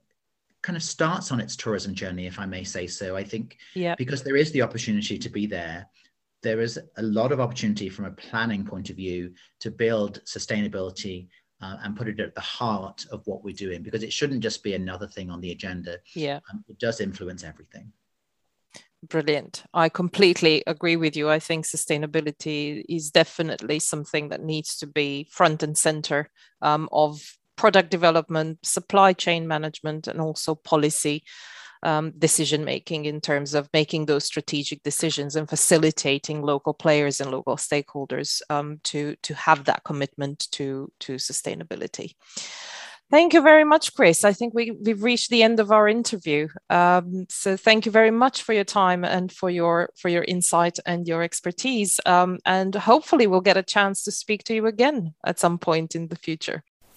kind 0.61 0.75
of 0.75 0.83
starts 0.83 1.31
on 1.31 1.39
its 1.39 1.55
tourism 1.55 1.93
journey, 1.93 2.27
if 2.27 2.39
I 2.39 2.45
may 2.45 2.63
say 2.63 2.87
so. 2.87 3.15
I 3.15 3.23
think 3.23 3.57
yeah. 3.75 3.95
because 3.97 4.23
there 4.23 4.35
is 4.35 4.51
the 4.51 4.61
opportunity 4.61 5.17
to 5.17 5.29
be 5.29 5.45
there, 5.45 5.87
there 6.41 6.61
is 6.61 6.79
a 6.97 7.01
lot 7.01 7.31
of 7.31 7.39
opportunity 7.39 7.89
from 7.89 8.05
a 8.05 8.11
planning 8.11 8.65
point 8.65 8.89
of 8.89 8.95
view 8.95 9.33
to 9.59 9.71
build 9.71 10.21
sustainability 10.25 11.27
uh, 11.61 11.77
and 11.83 11.95
put 11.95 12.07
it 12.07 12.19
at 12.19 12.35
the 12.35 12.41
heart 12.41 13.05
of 13.11 13.21
what 13.25 13.43
we're 13.43 13.53
doing 13.53 13.83
because 13.83 14.03
it 14.03 14.13
shouldn't 14.13 14.41
just 14.41 14.63
be 14.63 14.73
another 14.75 15.07
thing 15.07 15.29
on 15.29 15.41
the 15.41 15.51
agenda. 15.51 15.97
Yeah, 16.15 16.39
um, 16.51 16.63
it 16.69 16.79
does 16.79 17.01
influence 17.01 17.43
everything. 17.43 17.91
Brilliant. 19.07 19.63
I 19.73 19.87
completely 19.87 20.61
agree 20.67 20.97
with 20.97 21.15
you. 21.15 21.29
I 21.29 21.39
think 21.39 21.65
sustainability 21.65 22.83
is 22.89 23.11
definitely 23.11 23.79
something 23.79 24.29
that 24.29 24.43
needs 24.43 24.77
to 24.79 24.87
be 24.87 25.27
front 25.31 25.63
and 25.63 25.77
center 25.77 26.29
um, 26.61 26.89
of 26.91 27.21
product 27.59 27.91
development, 27.91 28.57
supply 28.63 29.11
chain 29.11 29.45
management, 29.45 30.07
and 30.07 30.21
also 30.21 30.55
policy 30.55 31.23
um, 31.83 32.13
decision 32.17 32.63
making 32.63 33.03
in 33.03 33.19
terms 33.19 33.53
of 33.53 33.67
making 33.73 34.05
those 34.05 34.23
strategic 34.23 34.81
decisions 34.83 35.35
and 35.35 35.49
facilitating 35.49 36.41
local 36.41 36.73
players 36.73 37.19
and 37.19 37.31
local 37.31 37.57
stakeholders 37.57 38.41
um, 38.49 38.79
to 38.83 39.15
to 39.23 39.33
have 39.33 39.65
that 39.65 39.83
commitment 39.83 40.47
to 40.51 40.89
to 40.99 41.15
sustainability. 41.15 42.13
Thank 43.11 43.33
you 43.33 43.41
very 43.41 43.65
much, 43.65 43.93
Chris. 43.95 44.23
I 44.23 44.33
think 44.33 44.53
we, 44.53 44.71
we've 44.71 45.03
reached 45.03 45.31
the 45.31 45.41
end 45.41 45.59
of 45.59 45.71
our 45.71 45.87
interview. 45.89 46.47
Um, 46.69 47.25
so 47.27 47.57
thank 47.57 47.87
you 47.87 47.91
very 47.91 48.11
much 48.11 48.43
for 48.43 48.53
your 48.53 48.69
time 48.83 49.03
and 49.03 49.31
for 49.31 49.49
your 49.49 49.89
for 49.97 50.09
your 50.09 50.23
insight 50.23 50.79
and 50.85 51.07
your 51.07 51.23
expertise. 51.23 51.99
Um, 52.05 52.37
and 52.45 52.73
hopefully 52.75 53.27
we'll 53.27 53.49
get 53.49 53.57
a 53.57 53.63
chance 53.75 54.03
to 54.03 54.11
speak 54.11 54.43
to 54.45 54.53
you 54.53 54.65
again 54.67 55.13
at 55.25 55.39
some 55.39 55.57
point 55.57 55.95
in 55.95 56.07
the 56.07 56.15
future. 56.15 56.63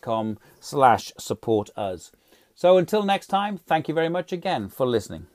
com 0.00 0.38
slash 0.60 1.12
support 1.18 1.70
us. 1.76 2.12
So 2.54 2.78
until 2.78 3.02
next 3.02 3.26
time, 3.26 3.58
thank 3.58 3.88
you 3.88 3.94
very 3.94 4.08
much 4.08 4.32
again 4.32 4.68
for 4.68 4.86
listening. 4.86 5.26